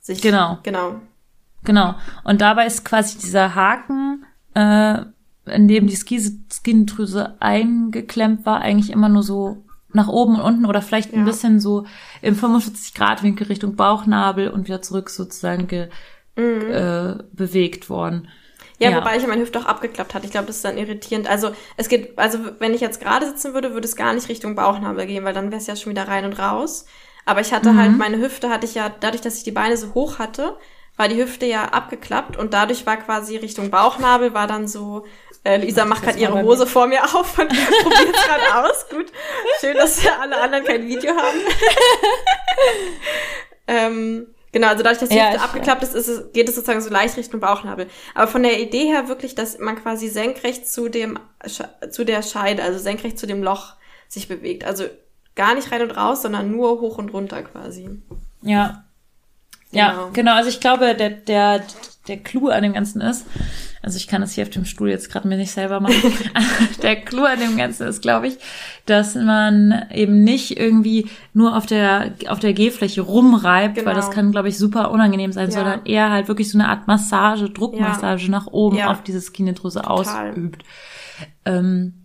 [0.00, 0.20] sich.
[0.20, 0.58] Genau.
[0.62, 1.00] Genau.
[1.64, 1.94] Genau.
[2.24, 4.25] Und dabei ist quasi dieser Haken,
[4.56, 5.04] äh,
[5.54, 10.66] in dem die Ski- Skindrüse eingeklemmt war, eigentlich immer nur so nach oben und unten
[10.66, 11.24] oder vielleicht ein Ja.
[11.24, 11.86] bisschen so
[12.22, 15.88] im 45-Grad-Winkel Richtung Bauchnabel und wieder zurück sozusagen ge,
[16.36, 18.28] äh, bewegt worden.
[18.78, 18.96] Ja, Ja.
[18.98, 20.26] wobei ich ja meine Hüfte auch abgeklappt hatte.
[20.26, 21.28] Ich glaube, das ist dann irritierend.
[21.30, 24.54] Also es geht, also wenn ich jetzt gerade sitzen würde, würde es gar nicht Richtung
[24.54, 26.84] Bauchnabel gehen, weil dann wäre es ja schon wieder rein und raus.
[27.24, 27.78] Aber ich hatte Mhm.
[27.78, 30.56] halt, meine Hüfte hatte ich ja, dadurch, dass ich die Beine so hoch hatte,
[30.96, 35.04] war die Hüfte ja abgeklappt und dadurch war quasi Richtung Bauchnabel, war dann so,
[35.44, 38.88] äh, Lisa macht gerade ihre Hose vor mir auf und probiert gerade aus.
[38.88, 39.12] Gut.
[39.60, 41.38] Schön, dass alle anderen kein Video haben.
[43.66, 46.80] ähm, genau, also dadurch, dass die Ja, Hüfte abgeklappt ist, ist es, geht es sozusagen
[46.80, 47.88] so leicht Richtung Bauchnabel.
[48.14, 51.18] Aber von der Idee her wirklich, dass man quasi senkrecht zu dem,
[51.90, 53.74] zu der Scheide, also senkrecht zu dem Loch
[54.08, 54.64] sich bewegt.
[54.64, 54.84] Also
[55.34, 57.90] gar nicht rein und raus, sondern nur hoch und runter quasi.
[58.40, 58.85] Ja.
[59.76, 60.10] Ja, Genau.
[60.12, 60.34] genau.
[60.34, 61.62] Also ich glaube, der, der,
[62.08, 63.26] der Clou an dem Ganzen ist,
[63.82, 65.94] also ich kann das hier auf dem Stuhl jetzt gerade mir nicht selber machen.
[66.82, 68.38] der Clou an dem Ganzen ist, glaube ich,
[68.84, 73.86] dass man eben nicht irgendwie nur auf der, auf der Gehfläche rumreibt, Genau.
[73.88, 75.52] weil das kann, glaube ich, super unangenehm sein, Ja.
[75.52, 78.90] sondern eher halt wirklich so eine Art Massage, Druckmassage nach oben Ja.
[78.90, 80.64] auf diese Skinedrüse ausübt.
[81.44, 82.02] Ähm,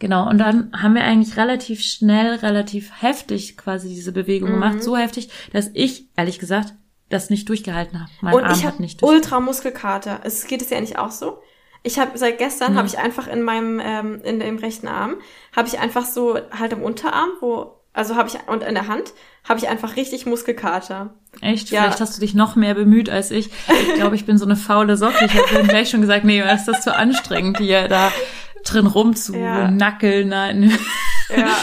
[0.00, 4.54] Genau, und dann haben wir eigentlich relativ schnell, relativ heftig quasi diese Bewegung Mhm.
[4.54, 4.82] gemacht.
[4.84, 6.72] So heftig, dass ich, ehrlich gesagt,
[7.08, 8.10] das nicht durchgehalten habe.
[8.20, 10.20] Mein und Arm ich hat habe nicht ultra Muskelkater.
[10.24, 11.38] Es geht es ja nicht auch so.
[11.82, 12.76] Ich habe seit gestern Mhm.
[12.78, 15.16] habe ich einfach in meinem ähm, in dem rechten Arm
[15.56, 19.12] habe ich einfach so halt im Unterarm, wo also habe ich und in der Hand
[19.48, 21.14] habe ich einfach richtig Muskelkater.
[21.40, 21.70] Echt?
[21.70, 21.82] Ja.
[21.82, 23.50] Vielleicht hast du dich noch mehr bemüht als ich.
[23.68, 25.24] Ich glaube, ich bin so eine faule Socke.
[25.24, 28.12] Ich habe gleich schon gesagt, nee, ist das zu anstrengend, hier da
[28.64, 28.92] drin Ja.
[28.92, 30.28] rumzunackeln.
[30.28, 30.78] Nein.
[31.34, 31.46] Ja.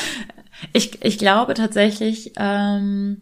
[0.73, 3.21] Ich, ich glaube tatsächlich, ähm,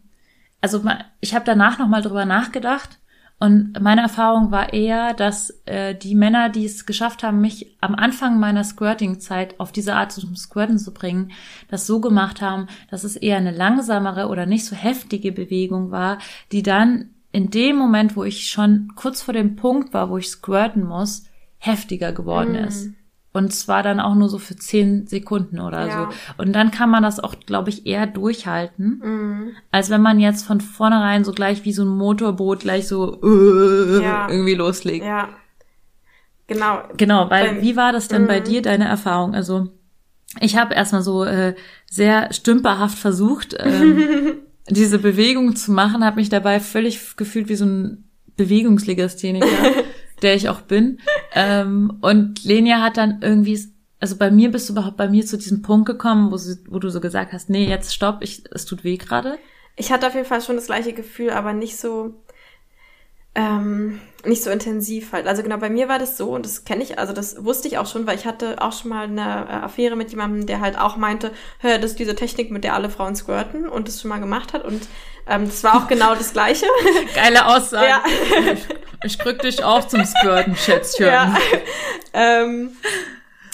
[0.64, 0.82] also
[1.20, 3.00] ich habe danach noch mal drüber nachgedacht
[3.38, 7.96] und meine Erfahrung war eher, dass äh, die Männer, die es geschafft haben, mich am
[7.96, 11.32] Anfang meiner Squirting-Zeit auf diese Art zum Squirten zu bringen,
[11.68, 16.20] das so gemacht haben, dass es eher eine langsamere oder nicht so heftige Bewegung war,
[16.54, 20.30] die dann in dem Moment, wo ich schon kurz vor dem Punkt war, wo ich
[20.30, 21.26] squirten muss,
[21.58, 22.66] heftiger geworden Mm.
[22.68, 22.90] ist.
[23.36, 26.10] Und zwar dann auch nur so für zehn Sekunden oder Ja.
[26.38, 26.44] so.
[26.44, 29.48] Und dann kann man das auch, glaube ich, eher durchhalten, Mhm.
[29.72, 34.04] als wenn man jetzt von vornherein so gleich wie so ein Motorboot gleich so äh,
[34.04, 34.28] Ja.
[34.30, 35.04] irgendwie loslegt.
[35.06, 35.30] Ja.
[36.48, 36.84] Genau.
[36.98, 38.44] Genau, weil Beim- wie war das denn bei Mhm.
[38.44, 39.34] dir, deine Erfahrung?
[39.34, 39.70] Also
[40.40, 41.56] ich habe erstmal so äh,
[41.90, 44.34] sehr stümperhaft versucht, ähm,
[44.70, 48.04] diese Bewegung zu machen, habe mich dabei völlig gefühlt wie so ein
[48.38, 49.48] Bewegungslegastheniker,
[50.24, 51.00] der ich auch bin.
[51.36, 53.60] Ähm, und Lenia hat dann irgendwie,
[54.00, 56.78] also bei mir bist du überhaupt bei mir zu diesem Punkt gekommen, wo, sie, wo
[56.78, 59.40] du so gesagt hast, nee, jetzt stopp, ich, es tut weh gerade.
[59.76, 62.23] Ich hatte auf jeden Fall schon das gleiche Gefühl, aber nicht so
[63.36, 65.28] ähm, nicht so intensiv halt.
[65.28, 67.78] Also genau, bei mir war das so und das kenne ich, also das wusste ich
[67.78, 70.78] auch schon, weil ich hatte auch schon mal eine äh, Affäre mit jemandem, der halt
[70.78, 74.10] auch meinte, hör, das ist diese Technik, mit der alle Frauen squirten und das schon
[74.10, 74.88] mal gemacht hat und
[75.28, 76.66] ähm, das war auch genau das Gleiche.
[77.16, 77.88] Geile Aussage.
[77.88, 78.04] Ja.
[79.04, 81.08] Ich drück dich auch zum Squirten, Schätzchen.
[81.08, 81.36] Ja.
[82.14, 82.72] ähm,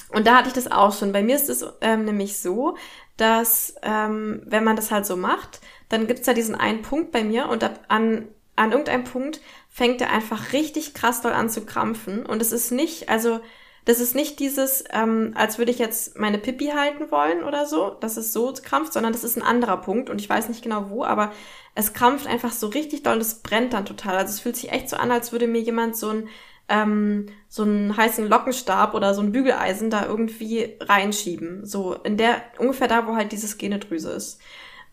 [0.10, 1.12] und da hatte ich das auch schon.
[1.12, 2.78] Bei mir ist es ähm, nämlich so,
[3.18, 7.24] dass ähm, wenn man das halt so macht, dann gibt's da diesen einen Punkt bei
[7.24, 9.42] mir und ab, an, an irgendeinem Punkt
[9.80, 12.26] fängt er einfach richtig krass doll an zu krampfen.
[12.26, 13.40] Und es ist nicht, also
[13.86, 17.92] das ist nicht dieses, ähm, als würde ich jetzt meine Pipi halten wollen oder so,
[17.92, 20.90] dass es so krampft, sondern das ist ein anderer Punkt und ich weiß nicht genau
[20.90, 21.32] wo, aber
[21.76, 24.18] es krampft einfach so richtig doll, es brennt dann total.
[24.18, 26.28] Also es fühlt sich echt so an, als würde mir jemand so ein
[26.68, 31.66] ähm, so einen heißen Lockenstab oder so ein Bügeleisen da irgendwie reinschieben.
[31.66, 34.42] So in der, ungefähr da, wo halt dieses Genedrüse ist.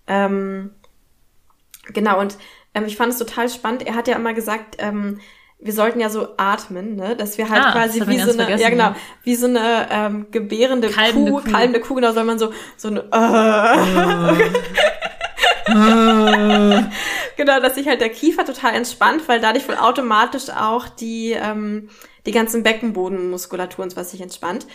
[0.07, 0.70] Ähm,
[1.92, 2.38] genau, und
[2.77, 3.87] ähm, ich fand es total spannend.
[3.87, 5.19] Er hat ja immer gesagt, ähm,
[5.59, 7.17] wir sollten ja so atmen, ne?
[7.17, 10.91] Dass wir halt Ah, quasi wie so eine, ja genau, wie so eine ähm, gebärende
[10.91, 11.51] Kalbende Kuh, Kuh.
[11.51, 14.51] kalbende Kuh, genau, soll man so, so eine äh,
[17.37, 21.89] Genau, dass sich halt der Kiefer total entspannt, weil dadurch wohl automatisch auch die, ähm,
[22.27, 24.67] die ganzen Beckenbodenmuskulatur und was sich entspannt.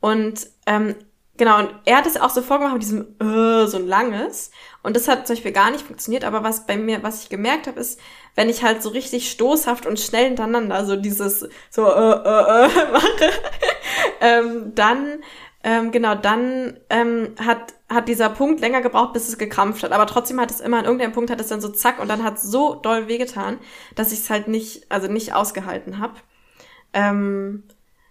[0.00, 0.94] Und ähm,
[1.40, 4.50] genau, und er hat es auch so vorgemacht mit diesem äh, so ein langes.
[4.82, 7.66] Und das hat zum Beispiel gar nicht funktioniert, aber was bei mir, was ich gemerkt
[7.66, 7.98] habe, ist,
[8.34, 12.92] wenn ich halt so richtig stoßhaft und schnell hintereinander so dieses so äh, äh, äh,
[12.92, 13.30] mache,
[14.20, 15.22] ähm, dann
[15.64, 19.92] ähm, genau, dann ähm, hat, hat dieser Punkt länger gebraucht, bis es gekrampft hat.
[19.92, 22.22] Aber trotzdem hat es immer an irgendeinem Punkt hat es dann so zack und dann
[22.22, 23.58] hat es so doll wehgetan,
[23.94, 26.14] dass ich es halt nicht, also nicht ausgehalten habe.
[26.92, 27.64] Ähm,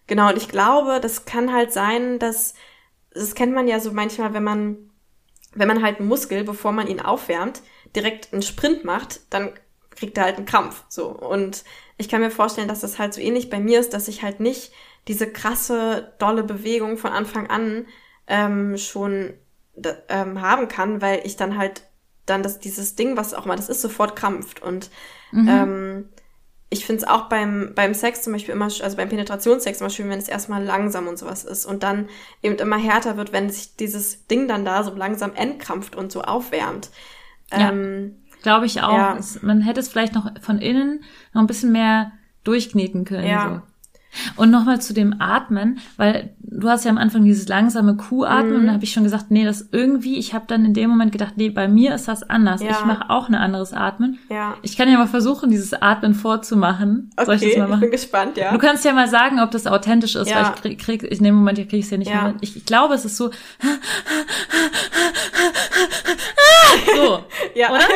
[0.08, 2.56] genau, und ich glaube, das kann halt sein, dass,
[3.12, 4.78] das kennt man ja so manchmal, wenn man,
[5.54, 7.62] wenn man halt einen Muskel, bevor man ihn aufwärmt,
[7.96, 9.52] direkt einen Sprint macht, dann
[9.92, 10.86] kriegt er halt einen Krampf.
[10.90, 11.10] So.
[11.10, 11.64] Und
[11.98, 14.40] ich kann mir vorstellen, dass das halt so ähnlich bei mir ist, dass ich halt
[14.40, 14.72] nicht
[15.08, 17.86] diese krasse, dolle Bewegung von Anfang an
[18.28, 19.34] ähm, schon
[20.08, 21.84] ähm, haben kann, weil ich dann halt
[22.26, 24.62] dann das, dieses Ding, was auch mal das ist, sofort krampft.
[24.62, 24.92] Und
[25.50, 26.10] ähm,
[26.70, 30.10] ich finde es auch beim, beim Sex zum Beispiel immer, also beim Penetrationssex immer schön,
[30.10, 32.08] wenn es erstmal langsam und sowas ist und dann
[32.44, 36.22] eben immer härter wird, wenn sich dieses Ding dann da so langsam entkrampft und so
[36.22, 36.92] aufwärmt.
[37.52, 37.70] Ja.
[37.70, 38.94] Ähm, Glaube ich auch.
[38.94, 39.18] Ja.
[39.18, 41.04] Es, man hätte es vielleicht noch von innen
[41.34, 42.12] noch ein bisschen mehr
[42.44, 43.28] durchkneten können.
[43.28, 43.64] Ja.
[43.66, 43.69] So.
[44.36, 48.60] Und nochmal zu dem Atmen, weil du hast ja am Anfang dieses langsame Kuhatmen Mhm.
[48.62, 51.12] und da habe ich schon gesagt, nee, das irgendwie, ich habe dann in dem Moment
[51.12, 52.62] gedacht, nee, bei mir ist das anders.
[52.62, 52.72] Ja.
[52.72, 54.18] Ich mache auch ein anderes Atmen.
[54.30, 54.56] ja.
[54.64, 57.12] Ich kann ja mal versuchen, dieses Atmen vorzumachen.
[57.24, 57.80] Soll ich Okay, das mal ich machen?
[57.82, 58.52] bin gespannt, ja.
[58.52, 60.38] Du kannst ja mal sagen, ob das authentisch ist, Ja.
[60.38, 62.24] weil ich krieg, krieg ich in dem Moment krieg ich es ja nicht Ja.
[62.24, 62.34] mehr.
[62.42, 63.30] Ich, ich glaube, es ist so.
[66.96, 67.24] so.
[67.56, 67.72] Ja.
[67.72, 67.84] Oder?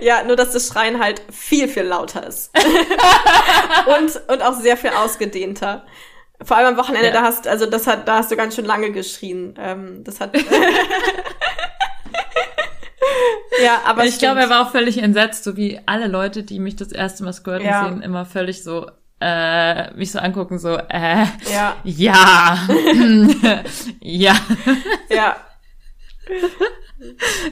[0.00, 2.50] ja, nur dass das Schreien halt viel, viel lauter ist.
[3.98, 5.84] und, und auch sehr viel ausgedehnter.
[6.42, 7.12] Vor allem am Wochenende, Ja.
[7.14, 9.54] da hast, also das hat, da hast du ganz schön lange geschrien.
[9.58, 10.36] Ähm, das hat.
[13.62, 16.76] ja, aber ich glaube, er war auch völlig entsetzt, so wie alle Leute, die mich
[16.76, 17.84] das erste Mal squirten Ja.
[17.88, 18.88] sehen, immer völlig so,
[19.20, 22.58] äh, mich so angucken, so, äh, Ja, ja,
[24.00, 24.36] ja.
[25.08, 25.36] ja,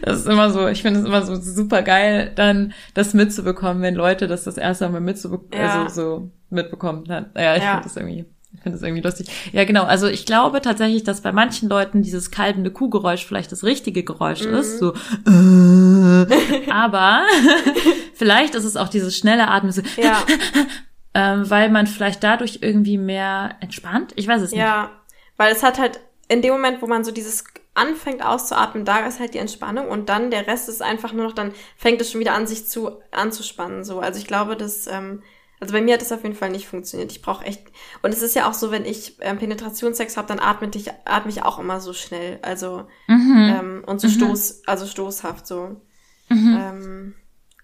[0.03, 3.95] Das ist immer so, ich finde es immer so super geil, dann das mitzubekommen, wenn
[3.95, 5.83] Leute das das erste Mal mitzubekommen, Ja.
[5.85, 7.05] also so mitbekommen.
[7.07, 7.71] Dann, ja, ich Ja.
[7.73, 9.29] finde das irgendwie, ich finde das irgendwie lustig.
[9.53, 9.85] Ja, genau.
[9.85, 14.43] Also ich glaube tatsächlich, dass bei manchen Leuten dieses kalbende Kuhgeräusch vielleicht das richtige Geräusch
[14.45, 14.55] Mhm.
[14.55, 16.27] ist, so, äh,
[16.71, 17.23] aber
[18.15, 20.23] vielleicht ist es auch dieses schnelle Atmen, so, ja,
[21.15, 24.13] ähm, weil man vielleicht dadurch irgendwie mehr entspannt.
[24.17, 24.61] Ich weiß es nicht.
[24.61, 24.91] ja.
[25.37, 27.45] Weil es hat halt in dem Moment, wo man so dieses
[27.77, 31.35] anfängt auszuatmen, da ist halt die Entspannung und dann der Rest ist einfach nur noch,
[31.35, 33.85] dann fängt es schon wieder an, sich zu anzuspannen.
[33.85, 35.23] So, also ich glaube, dass ähm,
[35.61, 37.12] also bei mir hat das auf jeden Fall nicht funktioniert.
[37.12, 37.67] Ich brauche echt
[38.03, 41.31] und es ist ja auch so, wenn ich ähm, Penetrationssex habe, dann atme ich atme
[41.31, 43.49] ich auch immer so schnell, also Mhm.
[43.51, 44.12] ähm, und so Mhm.
[44.12, 45.81] stoß, also stoßhaft so.
[46.29, 46.57] Mhm.
[46.59, 47.15] Ähm,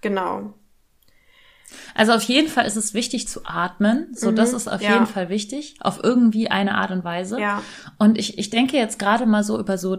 [0.01, 0.55] genau.
[1.95, 4.09] Also auf jeden Fall ist es wichtig zu atmen.
[4.15, 4.95] So, Mhm, das ist auf ja.
[4.95, 5.77] jeden Fall wichtig.
[5.81, 7.41] Auf irgendwie eine Art und Weise.
[7.41, 7.63] Ja.
[7.99, 9.99] Und ich, ich denke jetzt gerade mal so über so,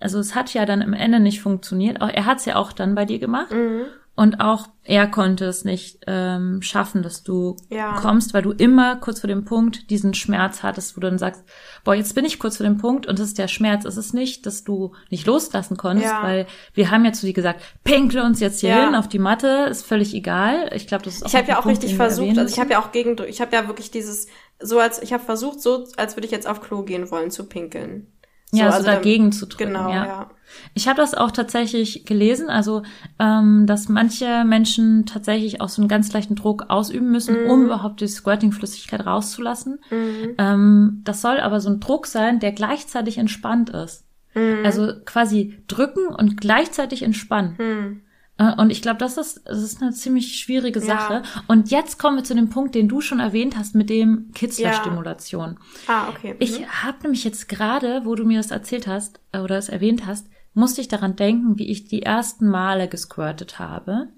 [0.00, 2.00] also es hat ja dann im Ende nicht funktioniert.
[2.00, 3.50] Auch, er hat es ja auch dann bei dir gemacht.
[3.52, 3.82] Mhm.
[4.18, 7.94] Und auch er konnte es nicht ähm, schaffen, dass du Ja.
[8.00, 11.44] kommst, weil du immer kurz vor dem Punkt diesen Schmerz hattest, wo du dann sagst,
[11.84, 13.84] boah, jetzt bin ich kurz vor dem Punkt und das ist der Schmerz.
[13.84, 16.22] Es ist nicht, dass du nicht loslassen konntest, Ja.
[16.24, 18.86] weil wir haben ja zu dir gesagt, pinkel uns jetzt hier Ja.
[18.86, 20.68] hin auf die Matte, ist völlig egal.
[20.74, 22.72] Ich glaube, das ist auch Ich habe ja auch Punkt, richtig versucht, also ich habe
[22.72, 24.26] ja auch gegen, ich habe ja wirklich dieses,
[24.60, 27.44] so als, ich habe versucht, so als würde ich jetzt auf Klo gehen wollen, zu
[27.48, 28.08] pinkeln.
[28.52, 29.72] Ja, so also dann- dagegen zu drücken.
[29.72, 30.06] Genau, ja.
[30.06, 30.30] ja.
[30.74, 32.82] Ich habe das auch tatsächlich gelesen, also
[33.18, 37.50] ähm, dass manche Menschen tatsächlich auch so einen ganz leichten Druck ausüben müssen, Mhm.
[37.50, 39.78] um überhaupt die Squirting-Flüssigkeit rauszulassen.
[39.90, 40.34] Mhm.
[40.38, 44.04] Ähm, das soll aber so ein Druck sein, der gleichzeitig entspannt ist.
[44.34, 44.64] Mhm.
[44.64, 48.02] Also quasi drücken und gleichzeitig entspannen.
[48.38, 50.86] Äh, Und ich glaube, das ist, das ist eine ziemlich schwierige Ja.
[50.86, 51.22] Sache.
[51.48, 55.58] Und jetzt kommen wir zu dem Punkt, den du schon erwähnt hast mit dem Kitzlerstimulation.
[55.86, 56.34] Ah, okay.
[56.38, 56.66] Ich Mhm.
[56.84, 60.26] habe nämlich jetzt gerade, wo du mir das erzählt hast äh, oder es erwähnt hast,
[60.54, 64.08] musste ich daran denken, wie ich die ersten Male gesquirtet habe.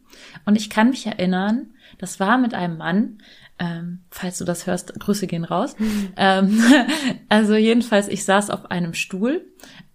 [0.47, 3.19] Und ich kann mich erinnern, das war mit einem Mann,
[3.61, 5.77] ähm, falls du das hörst, Grüße gehen raus.
[6.17, 6.61] Ähm,
[7.29, 9.45] also jedenfalls, ich saß auf einem Stuhl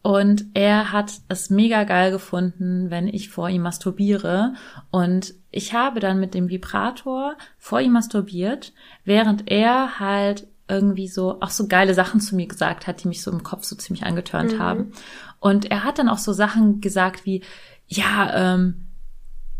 [0.03, 4.53] und er hat es mega geil gefunden, wenn ich vor ihm masturbiere.
[4.91, 8.71] Und ich habe dann mit dem Vibrator vor ihm masturbiert,
[9.03, 13.23] während er halt irgendwie so auch so geile Sachen zu mir gesagt hat, die mich
[13.23, 14.59] so im Kopf so ziemlich angetörnt mhm.
[14.59, 14.91] haben.
[15.39, 17.41] Und er hat dann auch so Sachen gesagt wie,
[17.87, 18.84] ja, ähm,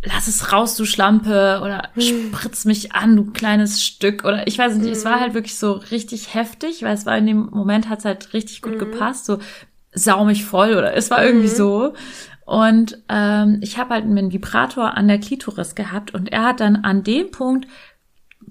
[0.04, 2.02] lass es raus, du Schlampe, oder hm.
[2.02, 4.94] spritz mich an, du kleines Stück, oder ich weiß nicht, hm.
[4.94, 5.22] es war mhm.
[5.22, 8.62] halt wirklich so richtig heftig, weil es war in dem Moment hat es halt richtig
[8.62, 8.80] gut hm.
[8.80, 9.40] gepasst, so
[9.94, 11.56] sau mich voll, oder es war irgendwie mhm.
[11.56, 11.94] so.
[12.46, 16.76] Und ähm, ich habe halt einen Vibrator an der Klitoris gehabt und er hat dann
[16.76, 17.68] an dem Punkt,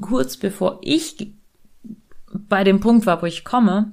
[0.00, 1.32] kurz bevor ich
[2.32, 3.92] bei dem Punkt war, wo ich komme,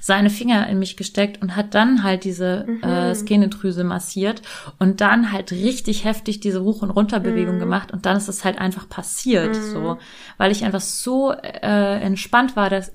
[0.00, 2.82] seine Finger in mich gesteckt und hat dann halt diese mhm.
[2.82, 4.42] äh, Skenedrüse massiert
[4.78, 7.60] und dann halt richtig heftig diese Hoch- und Runterbewegung mhm.
[7.60, 9.70] gemacht und dann ist es halt einfach passiert, mhm.
[9.72, 9.98] so,
[10.38, 12.92] weil ich einfach so äh, entspannt war, dass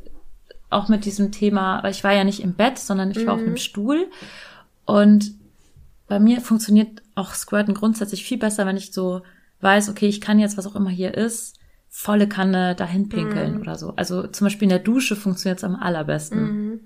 [0.70, 3.39] auch mit diesem Thema, weil ich war ja nicht im Bett, sondern ich war auf
[3.39, 3.58] einem mhm.
[3.58, 4.08] Stuhl
[4.86, 5.32] und
[6.08, 9.22] bei mir funktioniert auch Squirten grundsätzlich viel besser, wenn ich so
[9.62, 11.59] weiß, okay, ich kann jetzt, was auch immer hier ist,
[12.00, 13.62] volle Kanne dahin pinkeln mhm.
[13.62, 13.94] oder so.
[13.98, 16.42] Also zum Beispiel in der Dusche funktioniert es am allerbesten.
[16.42, 16.80] Mhm.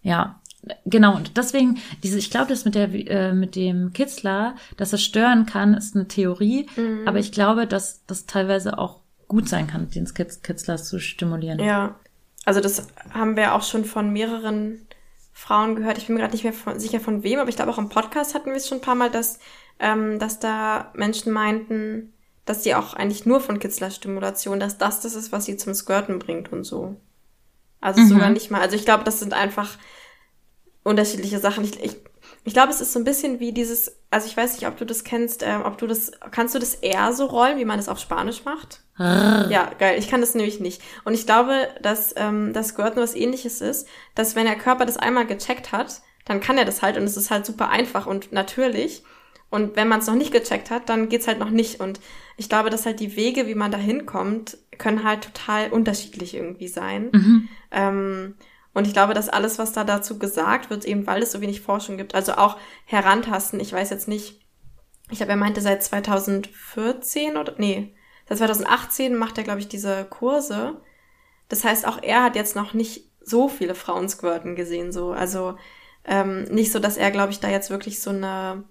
[0.00, 0.40] Ja,
[0.86, 1.14] genau.
[1.14, 5.44] Und deswegen, diese, ich glaube, das mit der, äh, mit dem Kitzler, dass es stören
[5.44, 6.66] kann, ist eine Theorie.
[6.76, 7.06] Mhm.
[7.06, 11.58] Aber ich glaube, dass das teilweise auch gut sein kann, den Kitz Kitzler zu stimulieren.
[11.58, 11.96] Ja.
[12.46, 14.86] Also das haben wir auch schon von mehreren
[15.34, 15.98] Frauen gehört.
[15.98, 17.90] Ich bin mir gerade nicht mehr von, sicher von wem, aber ich glaube auch im
[17.90, 19.38] Podcast hatten wir es schon ein paar Mal, dass,
[19.78, 22.14] ähm, dass da Menschen meinten,
[22.48, 26.18] dass sie auch eigentlich nur von Kitzler-Stimulation, dass das das ist, was sie zum Squirten
[26.18, 26.96] bringt und so.
[27.80, 28.08] Also mhm.
[28.08, 28.60] sogar nicht mal.
[28.60, 29.76] Also ich glaube, das sind einfach
[30.82, 31.64] unterschiedliche Sachen.
[31.64, 31.96] Ich, ich,
[32.44, 34.86] ich glaube, es ist so ein bisschen wie dieses, also ich weiß nicht, ob du
[34.86, 37.90] das kennst, äh, ob du das, kannst du das eher so rollen, wie man das
[37.90, 38.82] auf Spanisch macht?
[39.50, 39.98] ja, geil.
[39.98, 40.82] Ich kann das nämlich nicht.
[41.04, 44.96] Und ich glaube, dass ähm, das Squirten was ähnliches ist, dass wenn der Körper das
[44.96, 48.32] einmal gecheckt hat, dann kann er das halt und es ist halt super einfach und
[48.32, 49.04] natürlich.
[49.50, 51.80] Und wenn man es noch nicht gecheckt hat, dann geht's halt noch nicht.
[51.80, 52.00] Und
[52.36, 56.68] ich glaube, dass halt die Wege, wie man da hinkommt, können halt total unterschiedlich irgendwie
[56.68, 57.10] sein.
[57.12, 57.48] Mhm.
[57.70, 58.34] Ähm,
[58.74, 61.62] und ich glaube, dass alles, was da dazu gesagt wird, eben weil es so wenig
[61.62, 64.40] Forschung gibt, also auch herantasten, ich weiß jetzt nicht,
[65.10, 67.94] ich habe er meinte seit 2014 oder nee,
[68.28, 70.80] seit 2018 macht er, glaube ich, diese Kurse.
[71.48, 75.12] Das heißt, auch er hat jetzt noch nicht so viele Frauen squirten gesehen, so.
[75.12, 75.56] Also
[76.04, 78.64] ähm, nicht so, dass er, glaube ich, da jetzt wirklich so eine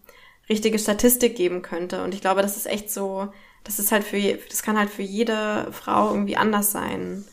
[0.50, 2.04] richtige Statistik geben könnte.
[2.04, 3.32] Und ich glaube, das ist echt so,
[3.64, 4.18] das ist halt für,
[4.50, 7.26] das kann halt für jede Frau irgendwie anders sein,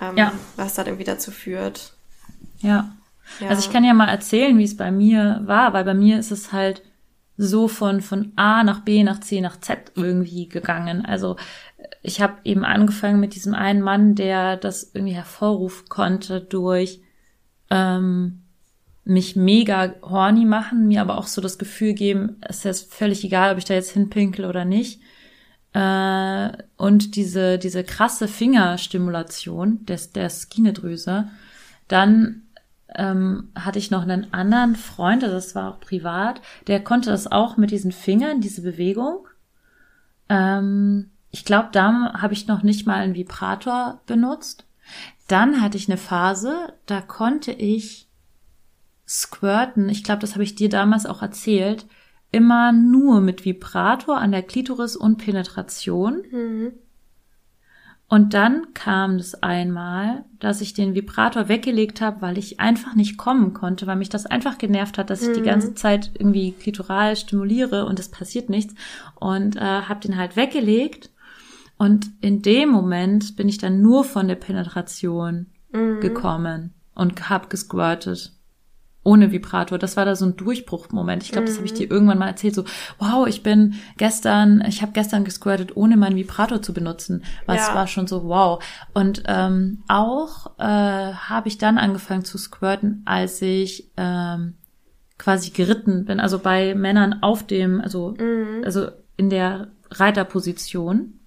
[0.00, 0.32] ähm, ja.
[0.56, 1.94] was da irgendwie dazu führt.
[2.60, 2.94] Ja.
[3.40, 3.48] ja.
[3.48, 6.30] Also ich kann ja mal erzählen, wie es bei mir war, weil bei mir ist
[6.30, 6.82] es halt
[7.36, 11.04] so von, von A nach B nach C nach Z irgendwie gegangen.
[11.04, 11.36] Also
[12.02, 17.00] ich habe eben angefangen mit diesem einen Mann, der das irgendwie hervorrufen konnte durch
[17.70, 18.43] ähm,
[19.04, 23.52] mich mega horny machen, mir aber auch so das Gefühl geben, es ist völlig egal,
[23.52, 25.00] ob ich da jetzt hinpinkel oder nicht.
[25.74, 31.28] Äh, und diese, diese krasse Fingerstimulation des, der Skinedrüse.
[31.88, 32.42] Dann
[32.94, 37.30] ähm, hatte ich noch einen anderen Freund, also das war auch privat, der konnte das
[37.30, 39.26] auch mit diesen Fingern, diese Bewegung.
[40.28, 44.64] Ähm, ich glaube, da habe ich noch nicht mal einen Vibrator benutzt.
[45.26, 48.08] Dann hatte ich eine Phase, da konnte ich
[49.06, 51.86] Squirten, ich glaube, das habe ich dir damals auch erzählt,
[52.30, 56.22] immer nur mit Vibrator an der Klitoris und Penetration.
[56.30, 56.72] Mhm.
[58.08, 63.16] Und dann kam es einmal, dass ich den Vibrator weggelegt habe, weil ich einfach nicht
[63.16, 65.46] kommen konnte, weil mich das einfach genervt hat, dass ich die mhm.
[65.46, 68.74] ganze Zeit irgendwie klitoral stimuliere und es passiert nichts.
[69.14, 71.10] Und äh, habe den halt weggelegt.
[71.78, 76.00] Und in dem Moment bin ich dann nur von der Penetration mhm.
[76.00, 78.33] gekommen und habe gesquirtet
[79.04, 79.78] ohne Vibrator.
[79.78, 81.22] Das war da so ein Durchbruchmoment.
[81.22, 81.92] Ich glaube, das habe ich dir mhm.
[81.92, 82.54] irgendwann mal erzählt.
[82.54, 82.64] So,
[82.98, 87.22] wow, ich bin gestern, ich habe gestern gesquirtet, ohne meinen Vibrator zu benutzen.
[87.46, 87.74] Was ja.
[87.74, 88.64] war schon so, wow.
[88.94, 90.62] Und ähm, auch äh,
[91.12, 94.54] habe ich dann angefangen zu squirten, als ich ähm,
[95.18, 96.18] quasi geritten bin.
[96.18, 98.62] Also bei Männern auf dem, also, mhm.
[98.64, 101.20] also in der Reiterposition.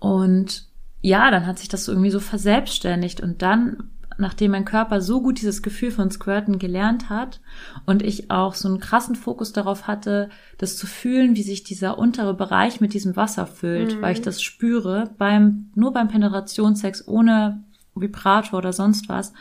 [0.00, 0.66] Und
[1.00, 5.20] ja, dann hat sich das so irgendwie so verselbstständigt und dann nachdem mein Körper so
[5.20, 7.40] gut dieses Gefühl von Squirten gelernt hat
[7.86, 11.98] und ich auch so einen krassen Fokus darauf hatte, das zu fühlen, wie sich dieser
[11.98, 14.02] untere Bereich mit diesem Wasser füllt, mhm.
[14.02, 19.32] weil ich das spüre beim, nur beim Penetrationssex ohne Vibrator oder sonst was,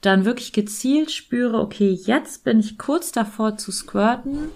[0.00, 4.48] dann wirklich gezielt spüre, okay, jetzt bin ich kurz davor zu squirten.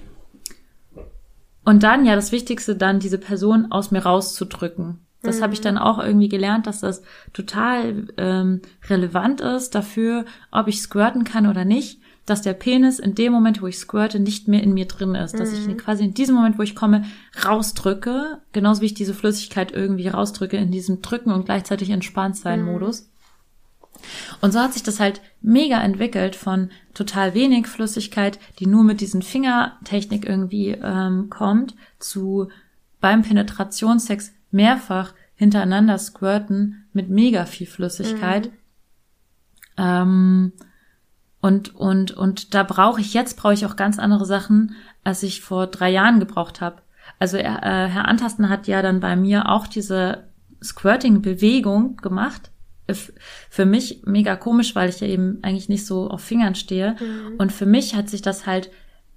[1.65, 5.06] Und dann, ja, das Wichtigste, dann diese Person aus mir rauszudrücken.
[5.27, 5.43] Das mhm.
[5.43, 7.03] habe ich dann auch irgendwie gelernt, dass das
[7.33, 13.15] total ähm, relevant ist dafür, ob ich squirten kann oder nicht, dass der Penis in
[13.15, 15.35] dem Moment, wo ich squirte, nicht mehr in mir drin ist.
[15.35, 15.39] Mhm.
[15.39, 17.05] Dass ich ihn quasi in diesem Moment, wo ich komme,
[17.45, 22.63] rausdrücke, genauso wie ich diese Flüssigkeit irgendwie rausdrücke, in diesem Drücken und gleichzeitig entspannt sein
[22.63, 22.73] mhm.
[22.73, 23.09] Modus.
[24.41, 29.01] Und so hat sich das halt mega entwickelt von total wenig Flüssigkeit, die nur mit
[29.01, 32.49] diesen Fingertechnik irgendwie ähm, kommt, zu
[33.01, 38.47] beim Penetrationssex mehrfach hintereinander squirten mit mega viel Flüssigkeit.
[38.47, 38.53] Mhm.
[39.79, 40.53] Ähm,
[41.41, 44.75] und, und, und da brauche ich jetzt, brauche ich auch ganz andere Sachen,
[45.05, 46.83] als ich vor drei Jahren gebraucht habe.
[47.19, 50.25] Also äh, Herr Antasten hat ja dann bei mir auch diese
[50.63, 52.51] Squirting-Bewegung gemacht.
[53.51, 56.97] Für mich mega komisch, weil ich ja eben eigentlich nicht so auf Fingern stehe.
[57.01, 57.37] Mhm.
[57.39, 58.71] Und für mich hat sich das halt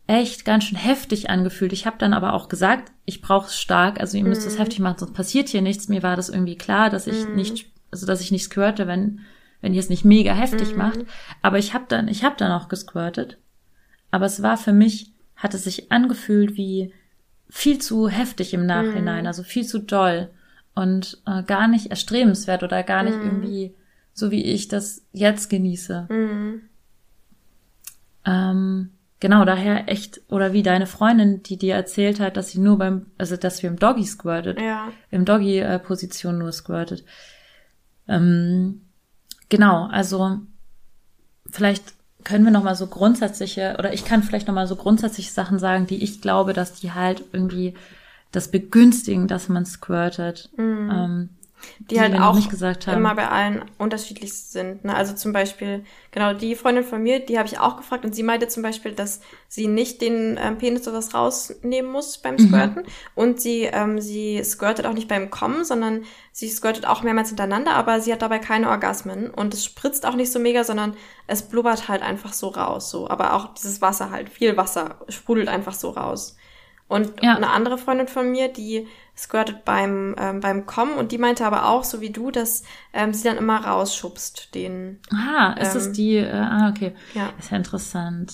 [0.09, 1.71] echt ganz schön heftig angefühlt.
[1.71, 4.59] Ich habe dann aber auch gesagt, ich brauche es stark, also ihr müsst es mhm.
[4.59, 5.87] heftig machen, sonst passiert hier nichts.
[5.87, 7.35] Mir war das irgendwie klar, dass ich mhm.
[7.35, 9.21] nicht, also dass ich nicht squirte, wenn
[9.61, 10.77] wenn ihr es nicht mega heftig mhm.
[10.77, 10.99] macht.
[11.41, 13.37] Aber ich habe dann, ich habe dann auch gesquirtet.
[14.11, 16.93] Aber es war für mich, hat es sich angefühlt wie
[17.49, 19.27] viel zu heftig im Nachhinein, mhm.
[19.27, 20.29] also viel zu doll
[20.75, 23.25] und äh, gar nicht erstrebenswert oder gar nicht mhm.
[23.25, 23.75] irgendwie
[24.13, 26.07] so wie ich das jetzt genieße.
[26.09, 26.61] Mhm.
[28.25, 32.77] Ähm, Genau, daher echt, oder wie deine Freundin, die dir erzählt hat, dass sie nur
[32.77, 34.87] beim, also dass wir im Doggy squirtet, ja.
[35.11, 37.03] im Doggy-Position nur squirtet.
[38.07, 38.81] Ähm,
[39.49, 40.37] genau, also
[41.49, 41.93] vielleicht
[42.23, 45.59] können wir noch mal so grundsätzliche, oder ich kann vielleicht noch mal so grundsätzliche Sachen
[45.59, 47.73] sagen, die ich glaube, dass die halt irgendwie
[48.31, 50.49] das begünstigen, dass man squirtet.
[50.55, 50.91] Mhm.
[50.93, 51.29] Ähm,
[51.79, 52.37] die, die halt auch
[52.87, 54.85] immer bei allen unterschiedlich sind.
[54.85, 54.95] Ne?
[54.95, 58.23] Also zum Beispiel, genau, die Freundin von mir, die habe ich auch gefragt und sie
[58.23, 62.47] meinte zum Beispiel, dass sie nicht den ähm, Penis sowas rausnehmen muss beim mhm.
[62.47, 62.87] Squirten mhm.
[63.15, 67.71] und sie, ähm, sie squirtet auch nicht beim Kommen, sondern sie squirtet auch mehrmals hintereinander,
[67.71, 70.95] aber sie hat dabei keine Orgasmen und es spritzt auch nicht so mega, sondern
[71.27, 73.09] es blubbert halt einfach so raus, so.
[73.09, 76.35] Aber auch dieses Wasser halt, viel Wasser sprudelt einfach so raus.
[76.89, 77.35] Und ja.
[77.35, 78.87] eine andere Freundin von mir, die
[79.19, 82.63] squirtet beim, ähm, beim Kommen und die meinte aber auch, so wie du, dass
[82.93, 84.99] ähm, sie dann immer rausschubst, den.
[85.11, 86.93] Ah, ist ähm, es die, äh, ah, okay.
[87.13, 87.33] Ja.
[87.37, 88.33] Ist ja interessant.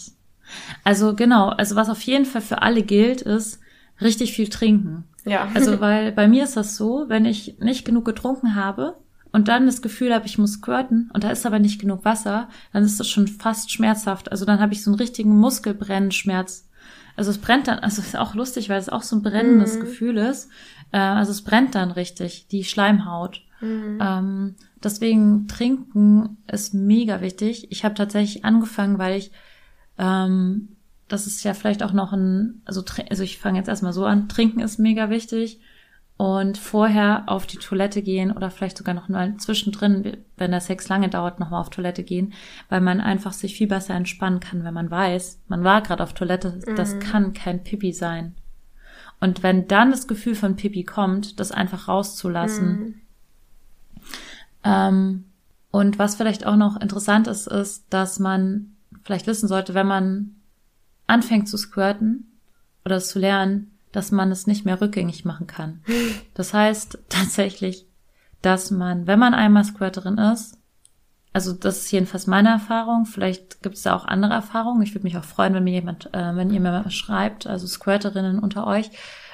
[0.83, 3.59] Also genau, also was auf jeden Fall für alle gilt, ist
[3.99, 5.05] richtig viel trinken.
[5.25, 5.47] Ja.
[5.55, 8.95] Also weil bei mir ist das so, wenn ich nicht genug getrunken habe
[9.31, 12.47] und dann das Gefühl habe, ich muss squirten und da ist aber nicht genug Wasser,
[12.73, 14.31] dann ist das schon fast schmerzhaft.
[14.31, 16.67] Also dann habe ich so einen richtigen Muskelbrennenschmerz.
[17.17, 19.75] Also es brennt dann, also es ist auch lustig, weil es auch so ein brennendes
[19.75, 19.81] mhm.
[19.81, 20.49] Gefühl ist.
[20.95, 23.41] Äh, also es brennt dann richtig, die Schleimhaut.
[23.59, 23.99] Mhm.
[24.01, 27.69] Ähm, deswegen trinken ist mega wichtig.
[27.69, 29.31] Ich habe tatsächlich angefangen, weil ich,
[29.97, 30.69] ähm,
[31.09, 34.29] das ist ja vielleicht auch noch ein, also, also ich fange jetzt erstmal so an,
[34.29, 35.59] trinken ist mega wichtig
[36.15, 40.87] und vorher auf die Toilette gehen oder vielleicht sogar noch mal zwischendrin, wenn der Sex
[40.87, 42.33] lange dauert, noch mal auf Toilette gehen,
[42.69, 46.13] weil man einfach sich viel besser entspannen kann, wenn man weiß, man war gerade auf
[46.13, 46.99] Toilette, das mhm.
[47.01, 48.33] kann kein Pipi sein.
[49.19, 52.79] Und wenn dann das Gefühl von Pipi kommt, das einfach rauszulassen.
[52.79, 53.01] Mhm.
[54.63, 55.23] Ähm,
[55.71, 60.35] und was vielleicht auch noch interessant ist, ist, dass man vielleicht wissen sollte, wenn man
[61.07, 62.31] anfängt zu squirten
[62.83, 65.81] oder es zu lernen, dass man es nicht mehr rückgängig machen kann.
[66.33, 67.87] Das heißt tatsächlich,
[68.41, 70.57] dass man, wenn man einmal Squirterin ist,
[71.35, 73.05] also das ist jedenfalls meine Erfahrung.
[73.05, 74.81] Vielleicht gibt es da auch andere Erfahrungen.
[74.83, 78.39] Ich würde mich auch freuen, wenn mir jemand, äh, wenn ihr mir schreibt, also Squirterinnen
[78.39, 78.89] unter euch,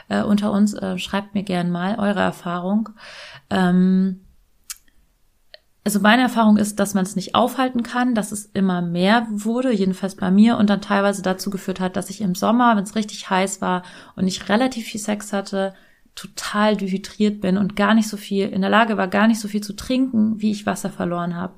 [0.10, 2.90] äh, unter uns, äh, schreibt mir gern mal eure Erfahrung.
[3.52, 4.22] Ähm,
[5.84, 9.72] also meine Erfahrung ist, dass man es nicht aufhalten kann, dass es immer mehr wurde,
[9.72, 12.96] jedenfalls bei mir, und dann teilweise dazu geführt hat, dass ich im Sommer, wenn es
[12.96, 13.84] richtig heiß war
[14.16, 15.76] und ich relativ viel Sex hatte,
[16.16, 19.48] total dehydriert bin und gar nicht so viel in der Lage war, gar nicht so
[19.48, 21.54] viel zu trinken, wie ich Wasser verloren habe.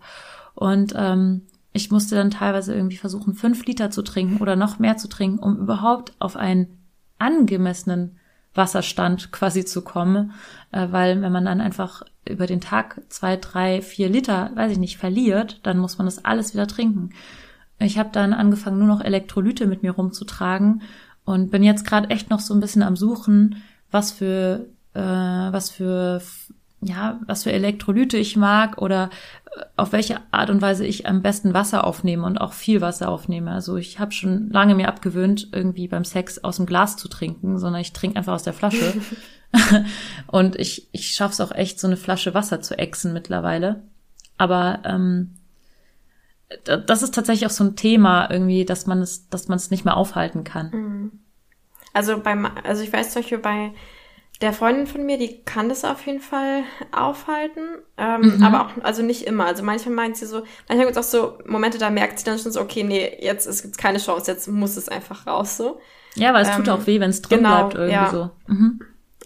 [0.54, 1.42] Und ähm,
[1.74, 5.40] ich musste dann teilweise irgendwie versuchen, fünf Liter zu trinken oder noch mehr zu trinken,
[5.40, 6.78] um überhaupt auf einen
[7.18, 8.20] angemessenen
[8.54, 10.34] Wasserstand quasi zu kommen.
[10.72, 14.78] Äh, weil wenn man dann einfach über den Tag zwei, drei, vier Liter, weiß ich
[14.78, 17.10] nicht, verliert, dann muss man das alles wieder trinken.
[17.80, 20.84] Ich habe dann angefangen, nur noch Elektrolyte mit mir rumzutragen
[21.26, 23.64] und bin jetzt gerade echt noch so ein bisschen am Suchen,
[23.94, 26.22] was für äh, was für
[26.82, 29.10] ja, was für Elektrolyte ich mag oder
[29.56, 33.08] äh, auf welche Art und Weise ich am besten Wasser aufnehme und auch viel Wasser
[33.08, 33.52] aufnehme.
[33.52, 37.58] Also ich habe schon lange mir abgewöhnt, irgendwie beim Sex aus dem Glas zu trinken,
[37.58, 38.94] sondern ich trinke einfach aus der Flasche.
[40.28, 43.84] und ich, ich schaffe es auch echt, so eine Flasche Wasser zu exen mittlerweile.
[44.38, 45.36] Aber ähm,
[46.66, 49.72] da- das ist tatsächlich auch so ein Thema irgendwie, dass man es, dass man es
[49.72, 50.70] nicht mehr aufhalten kann.
[50.72, 51.12] Mhm.
[51.94, 53.72] Also beim, also ich weiß zum Beispiel bei
[54.42, 57.62] der Freundin von mir, die kann das auf jeden Fall aufhalten,
[57.98, 58.44] ähm, Mhm.
[58.44, 59.46] aber auch, also nicht immer.
[59.46, 62.40] Also manchmal meint sie so, manchmal gibt es auch so Momente, da merkt sie dann
[62.40, 65.80] schon so, okay, nee, jetzt gibt's keine Chance, jetzt muss es einfach raus so.
[66.16, 68.10] Ja, weil es tut Ähm, auch weh, wenn es drin genau, bleibt irgendwie ja.
[68.10, 68.32] so.
[68.48, 68.82] Mhm.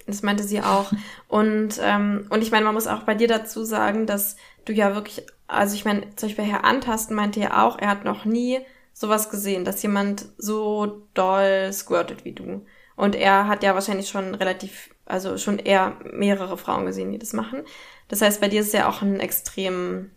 [0.05, 0.93] Das meinte sie auch.
[1.27, 4.95] Und, ähm, und ich meine, man muss auch bei dir dazu sagen, dass du ja
[4.95, 8.59] wirklich, also ich meine, zum Beispiel Herr Antasten meinte ja auch, er hat noch nie
[8.99, 12.65] sowas gesehen, dass jemand so doll squirtet wie du.
[12.95, 17.31] Und er hat ja wahrscheinlich schon relativ, also schon eher mehrere Frauen gesehen, die das
[17.33, 17.61] machen.
[18.07, 20.09] Das heißt, bei dir ist es ja auch ein extrem,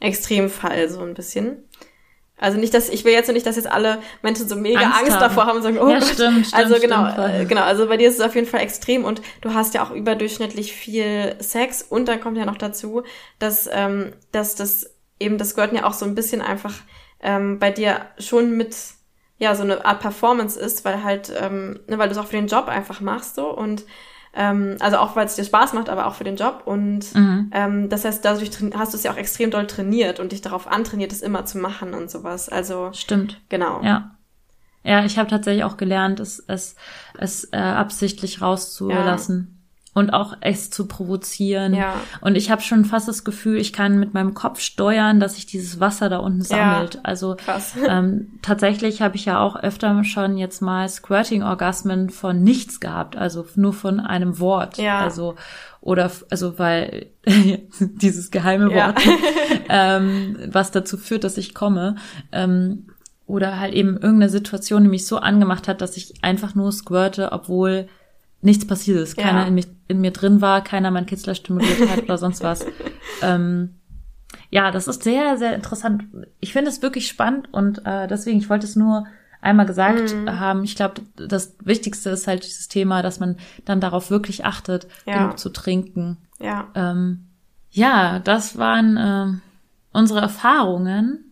[0.00, 1.68] Extremfall, so ein bisschen.
[2.36, 5.20] Also nicht, dass, ich will jetzt nicht, dass jetzt alle Menschen so mega Angst Angst,
[5.20, 6.08] davor haben und sagen, oh Ja, Gott.
[6.08, 8.60] stimmt, stimmt, Also genau, stimmt, äh, genau, also bei dir ist es auf jeden Fall
[8.60, 13.02] extrem und du hast ja auch überdurchschnittlich viel Sex und dann kommt ja noch dazu,
[13.40, 16.74] dass, ähm, dass das eben, das gehört ja auch so ein bisschen einfach
[17.20, 18.76] ähm, bei dir schon mit,
[19.38, 22.36] ja, so eine Art Performance ist, weil halt, ähm, ne, weil du es auch für
[22.36, 23.84] den Job einfach machst so und
[24.34, 27.50] ähm, also auch weil es dir Spaß macht, aber auch für den Job und Mhm.
[27.52, 30.66] ähm, das heißt, dadurch hast du es ja auch extrem doll trainiert und dich darauf
[30.66, 32.48] antrainiert, es immer zu machen und sowas.
[32.48, 33.40] Also Stimmt.
[33.48, 33.82] genau.
[33.82, 34.14] Ja.
[34.84, 36.76] Ja, ich habe tatsächlich auch gelernt, es, es,
[37.18, 39.57] es äh, absichtlich rauszulassen.
[39.98, 41.74] Und auch es zu provozieren.
[41.74, 41.94] Ja.
[42.20, 45.46] Und ich habe schon fast das Gefühl, ich kann mit meinem Kopf steuern, dass sich
[45.46, 46.44] dieses Wasser da unten Ja.
[46.46, 47.00] sammelt.
[47.02, 47.74] Also Krass.
[47.88, 53.44] ähm, tatsächlich habe ich ja auch öfter schon jetzt mal Squirting-Orgasmen von nichts gehabt, also
[53.56, 54.78] nur von einem Wort.
[54.78, 55.00] Ja.
[55.00, 55.34] Also
[55.80, 57.06] oder also weil
[57.80, 58.86] dieses geheime Ja.
[58.88, 59.02] Wort,
[59.68, 61.96] ähm, was dazu führt, dass ich komme.
[62.32, 62.86] Ähm,
[63.26, 67.30] oder halt eben irgendeine Situation, die mich so angemacht hat, dass ich einfach nur squirte,
[67.32, 67.86] obwohl
[68.40, 69.16] nichts passiert ist.
[69.18, 69.24] Ja.
[69.24, 72.64] Keiner in, mich, in mir drin war, keiner mein Kitzler stimuliert hat oder sonst was.
[73.20, 73.74] Ähm,
[74.50, 76.04] ja, das ist sehr, sehr interessant.
[76.38, 79.06] Ich finde es wirklich spannend und äh, deswegen, ich wollte es nur
[79.40, 80.38] einmal gesagt Mhm.
[80.38, 80.62] haben.
[80.62, 85.18] Ich glaube, das Wichtigste ist halt dieses Thema, dass man dann darauf wirklich achtet, Ja.
[85.18, 86.18] genug zu trinken.
[86.38, 86.68] Ja.
[86.76, 87.26] Ähm,
[87.72, 89.40] ja, das waren ähm,
[89.92, 91.27] unsere Erfahrungen.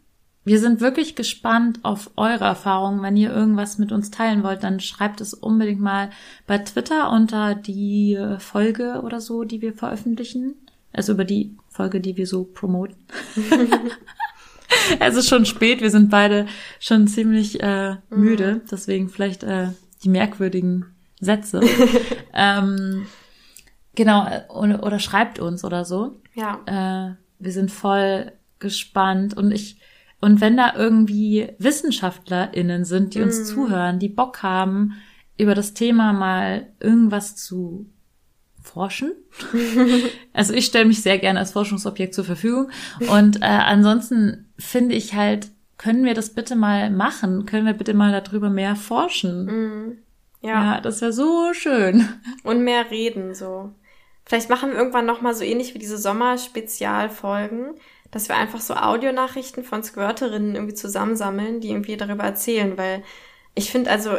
[0.47, 3.03] Wir sind wirklich gespannt auf eure Erfahrungen.
[3.03, 6.11] Wenn ihr irgendwas mit uns teilen wollt, dann schreibt es unbedingt mal
[6.47, 10.55] bei Twitter unter die Folge oder so, die wir veröffentlichen.
[10.93, 12.95] Also über die Folge, die wir so promoten.
[15.01, 16.47] es ist schon spät, wir sind beide
[16.79, 19.71] schon ziemlich äh, müde, deswegen vielleicht äh,
[20.05, 21.61] die merkwürdigen Sätze.
[22.33, 23.09] ähm,
[23.97, 26.21] genau, oder, oder schreibt uns oder so.
[26.35, 26.61] Ja.
[26.67, 28.31] Äh, wir sind voll
[28.61, 29.81] gespannt und ich
[30.21, 34.95] und wenn da irgendwie WissenschaftlerInnen sind, die uns zuhören, die Bock haben,
[35.39, 37.87] über das Thema mal irgendwas zu
[38.63, 39.13] forschen.
[40.33, 42.71] also ich stelle mich sehr gerne als Forschungsobjekt zur Verfügung.
[43.11, 45.49] Und äh, ansonsten finde ich halt,
[45.79, 47.45] können wir das bitte mal machen?
[47.47, 49.45] Können wir bitte mal darüber mehr forschen?
[49.45, 49.99] Mhm.
[50.43, 50.81] Ja, Ja.
[50.81, 52.09] das wäre so schön.
[52.43, 53.73] Und mehr reden, so.
[54.25, 57.75] Vielleicht machen wir irgendwann nochmal so ähnlich wie diese Sommer-Spezialfolgen,
[58.17, 63.03] dass wir einfach so Audionachrichten von Squirterinnen irgendwie zusammensammeln, die irgendwie darüber erzählen, weil
[63.55, 64.13] ich finde also,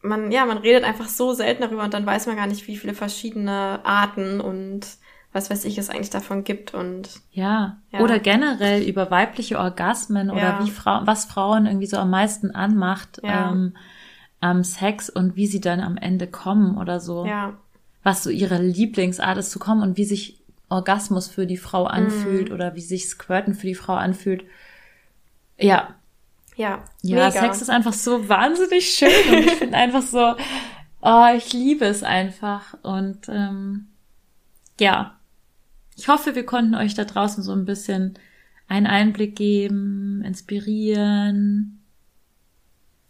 [0.00, 2.78] man, ja, man redet einfach so selten darüber und dann weiß man gar nicht, wie
[2.78, 4.86] viele verschiedene Arten und
[5.34, 7.76] was weiß ich es eigentlich davon gibt und Ja.
[7.90, 8.00] Ja.
[8.00, 10.34] Oder generell über weibliche Orgasmen Ja.
[10.34, 13.50] oder wie Frau, was Frauen irgendwie so am meisten anmacht Ja.
[13.52, 13.76] ähm,
[14.40, 17.26] am Sex und wie sie dann am Ende kommen oder so.
[17.26, 17.52] ja,
[18.02, 20.41] Was so ihre Lieblingsart ist zu kommen und wie sich
[20.72, 22.54] Orgasmus für die Frau anfühlt Mhm.
[22.54, 24.44] oder wie sich Squirten für die Frau anfühlt.
[25.58, 25.94] Ja,
[26.56, 27.30] ja, ja, mega.
[27.30, 30.34] Sex ist einfach so wahnsinnig schön und ich finde einfach so,
[31.00, 33.88] oh, ich liebe es einfach und ähm,
[34.80, 35.18] ja,
[35.96, 38.14] ich hoffe, wir konnten euch da draußen so ein bisschen
[38.68, 41.78] einen Einblick geben, inspirieren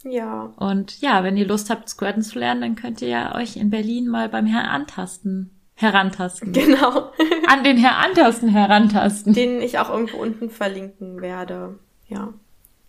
[0.04, 3.56] ja, und ja, wenn ihr Lust habt, Squirten zu lernen, dann könnt ihr ja euch
[3.56, 7.12] in Berlin mal beim Herrn antasten, herantasten, genau.
[7.49, 9.32] An den Herrn antasten herantasten.
[9.32, 11.78] Den ich auch irgendwo unten verlinken werde.
[12.09, 12.32] Ja,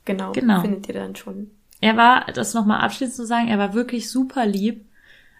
[0.05, 0.31] genau.
[0.31, 0.61] Genau.
[0.61, 1.51] Findet ihr dann schon.
[1.81, 4.85] Er war, das nochmal abschließend zu sagen, er war wirklich super lieb,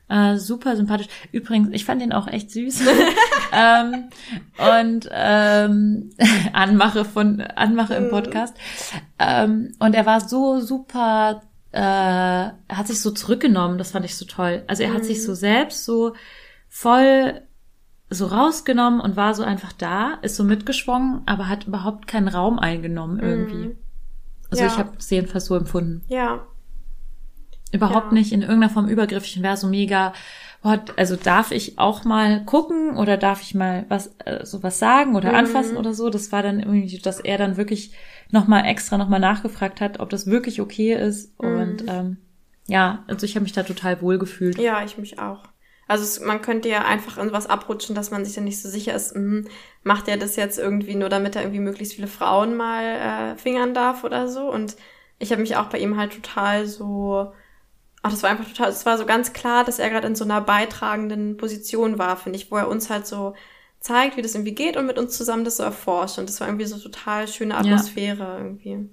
[0.10, 1.08] äh, super sympathisch.
[1.32, 2.82] Übrigens, ich fand ihn auch echt süß.
[3.54, 4.10] ähm,
[4.58, 6.10] und ähm,
[6.54, 8.56] Anmache von Anmache im Podcast.
[9.20, 14.18] Ähm, und er war so super, äh, er hat sich so zurückgenommen, das fand ich
[14.18, 14.64] so toll.
[14.68, 16.14] Also er hat sich so selbst so
[16.68, 17.42] voll
[18.14, 22.60] so rausgenommen und war so einfach da, ist so mitgeschwungen, aber hat überhaupt keinen Raum
[22.60, 23.76] eingenommen irgendwie.
[24.52, 24.70] Also Ja.
[24.70, 26.04] ich habe es jedenfalls so empfunden.
[26.08, 26.42] Ja,
[27.72, 28.14] Überhaupt Ja.
[28.14, 30.14] nicht in irgendeiner Form übergriffig und wäre so mega,
[30.64, 34.78] oh, also darf ich auch mal gucken oder darf ich mal was äh, so was
[34.78, 35.36] sagen oder Mhm.
[35.36, 36.12] anfassen oder so.
[36.12, 37.92] Das war dann irgendwie, dass er dann wirklich
[38.30, 41.34] nochmal extra nochmal nachgefragt hat, ob das wirklich okay ist.
[41.42, 41.48] Mhm.
[41.48, 42.18] Und ähm,
[42.68, 44.60] ja, also ich habe mich da total wohl gefühlt.
[44.60, 45.42] Ja, ich mich auch.
[45.94, 48.68] Also es, man könnte ja einfach in was abrutschen, dass man sich dann nicht so
[48.68, 49.48] sicher ist, mhm,
[49.84, 53.76] macht er das jetzt irgendwie nur, damit er irgendwie möglichst viele Frauen mal äh, fingern
[53.76, 54.52] darf oder so.
[54.52, 54.76] Und
[55.20, 57.32] ich habe mich auch bei ihm halt total so,
[58.02, 60.24] ach, das war einfach total, es war so ganz klar, dass er gerade in so
[60.24, 63.36] einer beitragenden Position war, finde ich, wo er uns halt so
[63.80, 66.18] zeigt, wie das irgendwie geht und mit uns zusammen das so erforscht.
[66.18, 68.90] Und das war irgendwie so total schöne Atmosphäre irgendwie.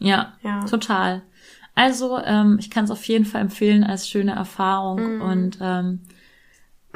[0.00, 0.64] Ja, Ja.
[0.64, 1.22] total.
[1.76, 5.16] Also, ähm, ich kann es auf jeden Fall empfehlen als schöne Erfahrung.
[5.16, 5.22] Mhm.
[5.22, 6.00] Und ähm,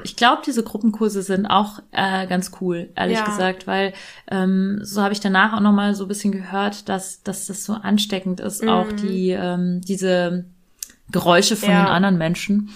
[0.04, 3.24] ich glaube, diese Gruppenkurse sind auch äh, ganz cool, ehrlich Ja.
[3.24, 3.92] gesagt, weil
[4.30, 7.64] ähm, so habe ich danach auch noch mal so ein bisschen gehört, dass, dass das
[7.64, 8.68] so ansteckend ist, Mhm.
[8.68, 10.44] auch die ähm, diese
[11.10, 11.84] Geräusche von Ja.
[11.84, 12.70] den anderen Menschen.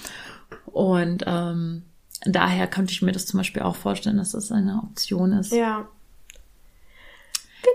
[0.67, 1.83] Und ähm,
[2.25, 5.53] daher könnte ich mir das zum Beispiel auch vorstellen, dass das eine Option ist.
[5.53, 5.87] Ja.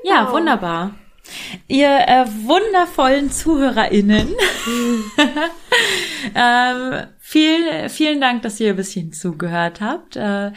[0.04, 0.34] Ja, Genau.
[0.34, 0.96] wunderbar.
[1.68, 4.30] Ihr äh, wundervollen ZuhörerInnen.
[6.36, 10.16] ähm, viel, vielen Dank, dass ihr ein bisschen zugehört habt.
[10.16, 10.54] Äh,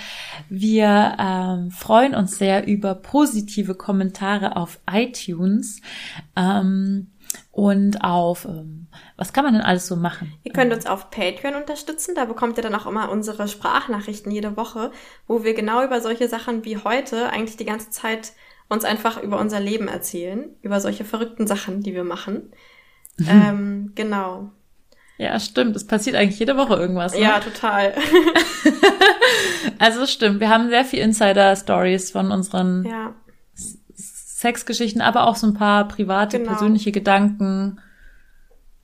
[0.48, 5.80] wir ähm, freuen uns sehr über positive Kommentare auf iTunes
[6.36, 7.10] ähm,
[7.50, 10.32] und auf, ähm, was kann man denn alles so machen?
[10.44, 12.14] Ihr könnt uns auf Patreon unterstützen.
[12.14, 14.92] Da bekommt ihr dann auch immer unsere Sprachnachrichten jede Woche,
[15.26, 18.32] wo wir genau über solche Sachen wie heute eigentlich die ganze Zeit
[18.68, 22.52] uns einfach über unser Leben erzählen, über solche verrückten Sachen, die wir machen.
[23.28, 24.50] Ähm, genau.
[25.22, 25.76] Ja, stimmt.
[25.76, 27.12] Es passiert eigentlich jede Woche irgendwas.
[27.12, 27.20] Ne?
[27.20, 27.94] Ja, total.
[29.78, 30.40] Also stimmt.
[30.40, 33.14] Wir haben sehr viel Insider-Stories von unseren ja.
[33.94, 36.50] Sexgeschichten, aber auch so ein paar private, Genau.
[36.50, 37.80] persönliche Gedanken,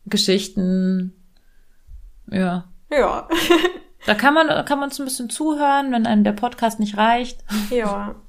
[0.06, 1.12] Geschichten.
[2.30, 2.64] Ja.
[2.90, 3.28] Ja.
[4.06, 6.96] Da kann man, da kann man uns ein bisschen zuhören, wenn einem der Podcast nicht
[6.96, 7.44] reicht.
[7.70, 8.14] ja.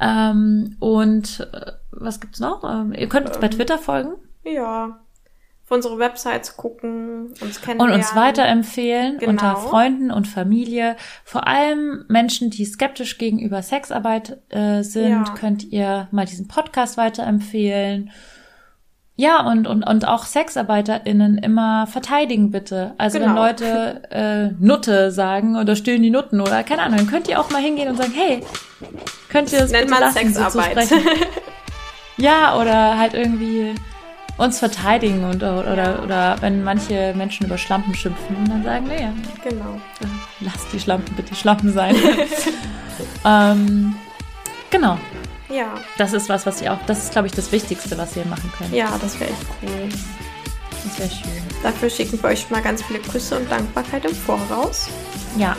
[0.00, 2.64] Ähm, und äh, was gibt's noch?
[2.64, 5.01] Ähm, ihr könnt uns bei Ähm, Twitter folgen Ja.
[5.72, 7.96] Unsere Websites gucken, uns und kennenlernen.
[7.96, 9.30] uns weiterempfehlen Genau.
[9.30, 10.96] unter Freunden und Familie.
[11.24, 15.34] Vor allem Menschen, die skeptisch gegenüber Sexarbeit äh, sind, Ja.
[15.38, 18.10] könnt ihr mal diesen Podcast weiterempfehlen.
[19.16, 22.94] Ja, und, und, und auch SexarbeiterInnen immer verteidigen, bitte.
[22.98, 23.42] Also wenn Genau.
[23.44, 27.50] Leute äh, Nutte sagen oder stöhnen die Nutten oder keine Ahnung, dann könnt ihr auch
[27.50, 28.42] mal hingehen und sagen, hey,
[29.28, 30.86] könnt ihr das Nennt bitte man lassen, so Sexarbeit.
[30.86, 31.06] sprechen?
[32.18, 33.74] Ja, oder halt irgendwie
[34.38, 39.08] uns verteidigen und oder, oder, oder wenn manche Menschen über Schlampen schimpfen, dann sagen, nee,
[39.42, 39.80] genau.
[40.40, 41.94] lass die Schlampen bitte Schlampen sein.
[43.24, 43.94] ähm,
[44.70, 44.98] genau.
[45.48, 45.74] Ja.
[45.98, 48.50] Das ist was, was ihr auch, das ist, glaube ich, das Wichtigste, was ihr machen
[48.56, 48.72] könnt.
[48.72, 49.88] Ja, das wäre echt cool.
[50.84, 51.42] Das wäre schön.
[51.62, 54.88] Dafür schicken wir euch mal ganz viele Küsse und Dankbarkeit im Voraus.
[55.36, 55.56] Ja,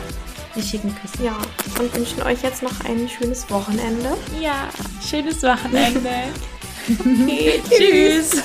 [0.54, 1.24] wir schicken Küsse.
[1.24, 1.36] Ja,
[1.78, 4.16] und wünschen euch jetzt noch ein schönes Wochenende.
[4.40, 4.68] Ja,
[5.00, 6.10] schönes Wochenende.
[7.70, 8.42] Tschüss.